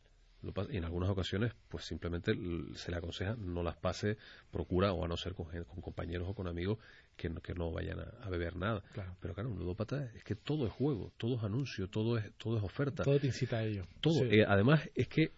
y 0.70 0.76
en 0.76 0.84
algunas 0.84 1.10
ocasiones, 1.10 1.52
pues 1.68 1.84
simplemente 1.84 2.32
se 2.74 2.90
le 2.90 2.96
aconseja 2.96 3.34
no 3.36 3.62
las 3.62 3.76
pase, 3.76 4.16
procura, 4.50 4.92
o 4.92 5.04
a 5.04 5.08
no 5.08 5.16
ser 5.16 5.34
con, 5.34 5.46
compañeros 5.80 6.28
o 6.28 6.34
con 6.34 6.46
amigos, 6.46 6.78
que 7.16 7.28
no, 7.28 7.40
que 7.40 7.54
no 7.54 7.72
vayan 7.72 7.98
a, 8.00 8.30
beber 8.30 8.56
nada. 8.56 8.82
Pero 9.20 9.34
claro, 9.34 9.50
un 9.50 9.58
ludópata 9.58 10.10
es 10.14 10.22
que 10.22 10.36
todo 10.36 10.66
es 10.66 10.72
juego, 10.72 11.12
todo 11.16 11.36
es 11.36 11.42
anuncio, 11.42 11.88
todo 11.88 12.18
es, 12.18 12.32
todo 12.34 12.56
es 12.56 12.62
oferta. 12.62 13.02
Todo 13.02 13.18
te 13.18 13.26
incita 13.26 13.58
a 13.58 13.64
ello. 13.64 13.84
Todo. 14.00 14.24
Eh, 14.24 14.44
además, 14.46 14.88
es 14.94 15.08
que 15.08 15.32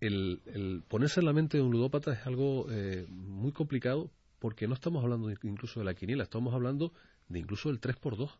el, 0.00 0.42
el, 0.46 0.84
ponerse 0.86 1.20
en 1.20 1.26
la 1.26 1.32
mente 1.32 1.56
de 1.56 1.62
un 1.62 1.72
ludópata 1.72 2.12
es 2.12 2.26
algo 2.26 2.66
eh, 2.70 3.06
muy 3.08 3.52
complicado 3.52 4.10
porque 4.38 4.68
no 4.68 4.74
estamos 4.74 5.02
hablando 5.02 5.30
incluso 5.42 5.80
de 5.80 5.86
la 5.86 5.94
quiniela, 5.94 6.22
estamos 6.22 6.54
hablando 6.54 6.92
de 7.28 7.38
incluso 7.38 7.70
el 7.70 7.80
3x2. 7.80 8.30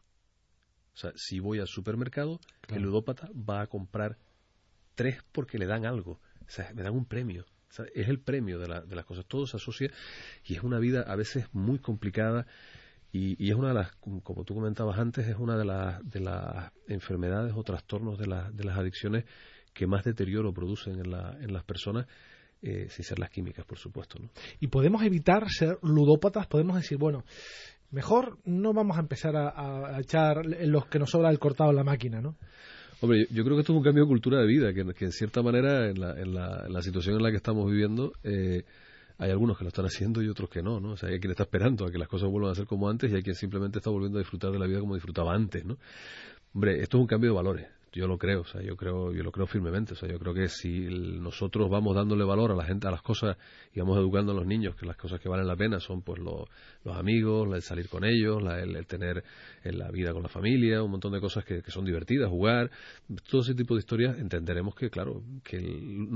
O 0.96 0.98
sea, 0.98 1.12
si 1.14 1.40
voy 1.40 1.60
al 1.60 1.66
supermercado, 1.66 2.40
el 2.68 2.82
ludópata 2.82 3.28
va 3.34 3.60
a 3.60 3.66
comprar 3.66 4.16
3 4.94 5.22
porque 5.30 5.58
le 5.58 5.66
dan 5.66 5.84
algo. 5.84 6.12
O 6.40 6.48
sea, 6.48 6.72
me 6.74 6.82
dan 6.82 6.94
un 6.94 7.04
premio. 7.04 7.44
O 7.68 7.72
sea, 7.72 7.84
es 7.94 8.08
el 8.08 8.18
premio 8.18 8.58
de, 8.58 8.66
de, 8.86 8.96
las 8.96 9.04
cosas. 9.04 9.26
Todo 9.26 9.46
se 9.46 9.58
asocia 9.58 9.90
y 10.46 10.54
es 10.54 10.62
una 10.62 10.78
vida 10.78 11.02
a 11.02 11.14
veces 11.14 11.48
muy 11.52 11.78
complicada 11.80 12.46
y, 13.12 13.36
y 13.44 13.50
es 13.50 13.56
una 13.56 13.68
de 13.68 13.74
las, 13.74 13.94
como 13.96 14.44
tú 14.44 14.54
comentabas 14.54 14.98
antes, 14.98 15.26
es 15.28 15.36
una 15.36 15.58
de, 15.58 15.66
las 15.66 16.02
de 16.08 16.20
las 16.20 16.72
enfermedades 16.88 17.52
o 17.54 17.62
trastornos 17.62 18.18
de, 18.18 18.24
de 18.52 18.64
las 18.64 18.78
adicciones 18.78 19.26
que 19.74 19.86
más 19.86 20.02
deterioro 20.02 20.54
producen 20.54 20.98
en, 20.98 21.10
la, 21.10 21.36
en 21.40 21.52
las 21.52 21.64
personas. 21.64 22.06
Eh, 22.62 22.88
sin 22.88 23.04
ser 23.04 23.18
las 23.18 23.28
químicas, 23.28 23.66
por 23.66 23.78
supuesto. 23.78 24.18
¿no? 24.18 24.30
Y 24.60 24.68
podemos 24.68 25.02
evitar 25.02 25.46
ser 25.50 25.78
ludópatas, 25.82 26.46
podemos 26.46 26.76
decir, 26.76 26.96
bueno, 26.96 27.22
mejor 27.90 28.38
no 28.44 28.72
vamos 28.72 28.96
a 28.96 29.00
empezar 29.00 29.36
a, 29.36 29.98
echar 30.00 30.44
los 30.44 30.86
que 30.86 30.98
nos 30.98 31.10
sobra 31.10 31.30
el 31.30 31.38
cortado 31.38 31.70
en 31.70 31.76
la 31.76 31.84
máquina, 31.84 32.20
¿no? 32.20 32.36
Hombre, 33.00 33.26
yo, 33.30 33.44
creo 33.44 33.56
que 33.56 33.60
esto 33.60 33.72
es 33.72 33.78
un 33.78 33.84
cambio 33.84 34.04
de 34.04 34.08
cultura 34.08 34.40
de 34.40 34.46
vida, 34.46 34.72
que, 34.72 35.04
en 35.04 35.12
cierta 35.12 35.42
manera, 35.42 35.88
en 35.88 36.00
la, 36.00 36.18
en, 36.18 36.34
la, 36.72 36.82
situación 36.82 37.16
en 37.16 37.22
la 37.22 37.30
que 37.30 37.36
estamos 37.36 37.70
viviendo, 37.70 38.12
eh, 38.24 38.64
hay 39.18 39.30
algunos 39.30 39.58
que 39.58 39.64
lo 39.64 39.68
están 39.68 39.84
haciendo 39.84 40.22
y 40.22 40.28
otros 40.28 40.48
que 40.48 40.62
no, 40.62 40.80
¿no? 40.80 40.92
O 40.92 40.96
sea, 40.96 41.10
hay 41.10 41.20
quien 41.20 41.30
está 41.30 41.42
esperando 41.42 41.84
a 41.84 41.90
que 41.90 41.98
las 41.98 42.08
cosas 42.08 42.30
vuelvan 42.30 42.52
a 42.52 42.54
ser 42.54 42.66
como 42.66 42.88
antes 42.88 43.12
y 43.12 43.14
hay 43.14 43.22
quien 43.22 43.36
simplemente 43.36 43.78
está 43.78 43.90
volviendo 43.90 44.18
a 44.18 44.22
disfrutar 44.22 44.50
de 44.50 44.58
la 44.58 44.66
vida 44.66 44.80
como 44.80 44.94
disfrutaba 44.94 45.34
antes, 45.34 45.64
¿no? 45.64 45.76
Hombre, 46.54 46.80
esto 46.80 46.96
es 46.96 47.00
un 47.02 47.06
cambio 47.06 47.30
de 47.30 47.36
valores 47.36 47.75
yo 47.96 48.06
lo 48.06 48.18
creo, 48.18 48.42
o 48.42 48.44
sea, 48.44 48.60
yo 48.60 48.76
creo, 48.76 49.12
yo 49.12 49.22
lo 49.22 49.32
creo 49.32 49.46
firmemente, 49.46 49.94
o 49.94 49.96
sea, 49.96 50.08
yo 50.08 50.18
creo 50.18 50.34
que 50.34 50.48
si 50.48 50.86
nosotros 51.18 51.70
vamos 51.70 51.96
dándole 51.96 52.24
valor 52.24 52.52
a 52.52 52.54
la 52.54 52.64
gente, 52.64 52.86
a 52.86 52.90
las 52.90 53.00
cosas 53.00 53.38
y 53.72 53.80
vamos 53.80 53.96
educando 53.96 54.32
a 54.32 54.34
los 54.34 54.46
niños 54.46 54.76
que 54.76 54.84
las 54.84 54.96
cosas 54.96 55.18
que 55.18 55.28
valen 55.28 55.46
la 55.46 55.56
pena 55.56 55.80
son 55.80 56.02
pues 56.02 56.20
los 56.20 56.46
amigos, 56.94 57.48
el 57.54 57.62
salir 57.62 57.88
con 57.88 58.04
ellos, 58.04 58.42
el, 58.60 58.86
tener 58.86 59.24
en 59.64 59.78
la 59.78 59.90
vida 59.90 60.12
con 60.12 60.22
la 60.22 60.28
familia, 60.28 60.82
un 60.82 60.90
montón 60.90 61.12
de 61.12 61.20
cosas 61.20 61.44
que, 61.44 61.62
son 61.68 61.86
divertidas, 61.86 62.28
jugar, 62.28 62.70
todo 63.30 63.40
ese 63.40 63.54
tipo 63.54 63.74
de 63.74 63.80
historias, 63.80 64.18
entenderemos 64.18 64.74
que 64.74 64.90
claro, 64.90 65.22
que 65.42 65.58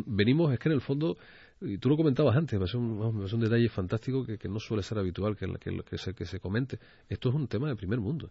venimos 0.06 0.52
es 0.52 0.58
que 0.58 0.68
en 0.68 0.74
el 0.74 0.80
fondo 0.82 1.16
y 1.62 1.78
tú 1.78 1.88
lo 1.88 1.96
comentabas 1.96 2.36
antes, 2.36 2.54
me 2.54 2.60
parece 2.60 2.76
un, 2.78 3.40
detalle 3.40 3.68
fantástico 3.68 4.24
que, 4.24 4.48
no 4.48 4.58
suele 4.58 4.82
ser 4.82 4.98
habitual 4.98 5.36
que, 5.36 5.46
que, 5.58 5.82
que, 5.82 5.98
se, 5.98 6.14
que 6.14 6.24
se 6.24 6.40
comente. 6.40 6.78
Esto 7.08 7.28
es 7.28 7.34
un 7.34 7.48
tema 7.48 7.68
de 7.68 7.76
primer 7.76 8.00
mundo. 8.00 8.30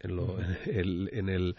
En, 0.00 0.16
lo, 0.16 0.38
en, 0.64 1.28
el, 1.28 1.54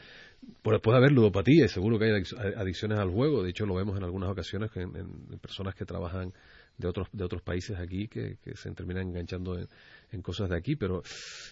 puede 0.62 0.98
haber 0.98 1.12
ludopatía 1.12 1.66
y 1.66 1.70
seguro 1.70 2.00
que 2.00 2.06
hay 2.06 2.24
adicciones 2.56 3.00
al 3.00 3.10
juego. 3.10 3.44
De 3.44 3.50
hecho, 3.50 3.66
lo 3.66 3.76
vemos 3.76 3.98
en 3.98 4.04
algunas 4.04 4.30
ocasiones 4.30 4.72
en, 4.76 5.38
personas 5.40 5.76
que 5.76 5.86
trabajan 5.86 6.34
de 6.78 6.88
otros, 6.88 7.08
de 7.12 7.24
otros 7.24 7.42
países 7.42 7.78
aquí 7.78 8.08
que, 8.08 8.38
se 8.56 8.72
terminan 8.72 9.10
enganchando 9.10 9.58
en, 9.58 10.22
cosas 10.22 10.50
de 10.50 10.58
aquí. 10.58 10.76
Pero 10.76 11.04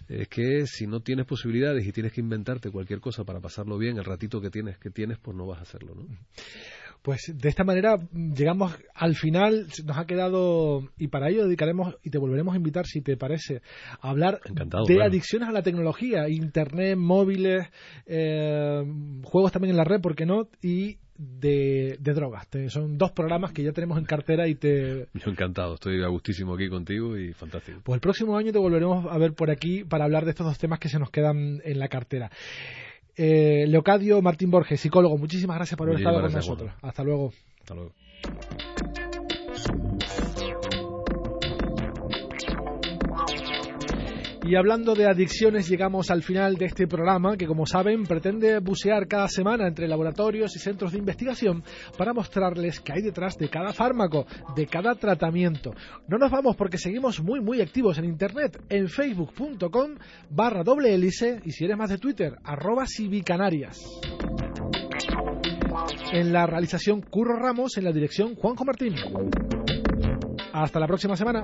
es 0.08 0.28
que 0.28 0.66
si 0.66 0.88
no 0.88 1.02
tienes 1.02 1.26
posibilidades 1.26 1.86
y 1.86 1.92
tienes 1.92 2.14
que 2.14 2.22
inventarte 2.22 2.72
cualquier 2.72 3.00
cosa 3.00 3.24
para 3.24 3.40
pasarlo 3.40 3.78
bien, 3.78 3.98
el 3.98 4.06
ratito 4.06 4.42
que 4.42 4.50
tienes, 4.50 4.78
que 4.78 4.90
tienes 4.90 5.18
pues 5.20 5.36
no 5.36 5.46
vas 5.46 5.60
a 5.60 5.64
hacerlo. 5.64 5.96
¿no? 5.96 6.08
Pues 7.02 7.34
de 7.34 7.50
esta 7.50 7.64
manera 7.64 7.98
llegamos 8.14 8.76
al 8.94 9.16
final, 9.16 9.68
nos 9.86 9.98
ha 9.98 10.06
quedado, 10.06 10.90
y 10.98 11.08
para 11.08 11.30
ello 11.30 11.46
dedicaremos, 11.46 11.96
y 12.04 12.10
te 12.10 12.18
volveremos 12.18 12.54
a 12.54 12.58
invitar 12.58 12.86
si 12.86 13.02
te 13.02 13.16
parece, 13.16 13.62
a 14.02 14.10
hablar 14.10 14.40
de 14.88 15.04
adicciones 15.04 15.50
a 15.50 15.52
la 15.52 15.62
tecnología, 15.62 16.28
internet, 16.28 16.98
móviles, 16.98 17.68
eh, 18.06 18.84
juegos 19.24 19.52
también 19.52 19.72
en 19.72 19.78
la 19.78 19.86
red, 19.86 20.02
¿por 20.02 20.16
qué 20.16 20.26
no? 20.26 20.50
Y 20.62 20.98
de, 21.20 21.98
drogas. 22.00 22.48
son 22.70 22.98
dos 22.98 23.12
programas 23.12 23.52
que 23.52 23.62
ya 23.62 23.74
tenemos 23.74 23.98
en 23.98 24.06
cartera 24.06 24.48
y 24.48 24.56
te... 24.56 25.08
Yo 25.14 25.32
encantado, 25.32 25.74
estoy 25.74 26.02
a 26.02 26.08
gustísimo 26.08 26.56
aquí 26.56 26.70
contigo 26.70 27.18
y 27.18 27.34
fantástico. 27.34 27.82
Pues 27.84 27.96
el 27.98 28.02
próximo 28.02 28.38
año 28.38 28.54
te 28.54 28.58
volveremos 28.58 29.06
a 29.10 29.18
ver 29.18 29.34
por 29.34 29.52
aquí 29.52 29.84
para 29.84 30.06
hablar 30.06 30.24
de 30.24 30.32
estos 30.32 30.46
dos 30.46 30.58
temas 30.58 30.80
que 30.80 30.88
se 30.88 30.98
nos 30.98 31.12
quedan 31.12 31.62
en 31.64 31.80
la 31.80 31.90
cartera. 31.90 32.32
Eh, 33.16 33.66
Leocadio 33.68 34.22
Martín 34.22 34.52
Borges, 34.52 34.80
psicólogo, 34.80 35.18
muchísimas 35.18 35.58
gracias 35.58 35.78
por 35.78 35.88
haber 35.88 36.00
estado 36.00 36.22
con 36.22 36.32
nosotros. 36.32 36.72
Hasta 36.82 37.04
luego. 37.04 37.34
Hasta 37.62 37.76
luego. 37.76 37.92
Y 44.50 44.56
hablando 44.56 44.96
de 44.96 45.06
adicciones, 45.06 45.70
llegamos 45.70 46.10
al 46.10 46.24
final 46.24 46.56
de 46.56 46.66
este 46.66 46.88
programa 46.88 47.38
que, 47.38 47.46
como 47.46 47.68
saben, 47.68 48.02
pretende 48.02 48.58
bucear 48.58 49.08
cada 49.08 49.28
semana 49.28 49.68
entre 49.68 49.88
laboratorios 49.88 50.56
y 50.56 50.60
centros 50.60 50.92
de 50.92 50.98
investigación 50.98 51.64
para 51.96 52.14
mostrarles 52.14 52.80
qué 52.80 52.94
hay 52.94 53.04
detrás 53.04 53.38
de 53.38 53.48
cada 53.48 53.74
fármaco, 53.74 54.26
de 54.56 54.66
cada 54.66 54.96
tratamiento. 54.96 55.76
No 56.08 56.18
nos 56.18 56.32
vamos 56.32 56.56
porque 56.56 56.80
seguimos 56.80 57.22
muy, 57.22 57.42
muy 57.42 57.62
activos 57.62 58.00
en 58.00 58.06
Internet, 58.06 58.60
en 58.70 58.90
facebook.com 58.90 59.92
barra 60.32 60.64
doble 60.64 60.96
hélice 60.96 61.42
y 61.46 61.52
si 61.52 61.66
eres 61.66 61.78
más 61.78 61.92
de 61.92 62.00
Twitter, 62.00 62.34
arroba 62.44 62.88
civicanarias. 62.88 63.80
En 66.12 66.34
la 66.34 66.48
realización 66.48 67.02
Curro 67.02 67.38
Ramos, 67.38 67.78
en 67.78 67.84
la 67.84 67.92
dirección 67.92 68.34
Juanjo 68.34 68.66
Martín. 68.66 68.96
Hasta 70.54 70.80
la 70.80 70.88
próxima 70.88 71.16
semana. 71.16 71.44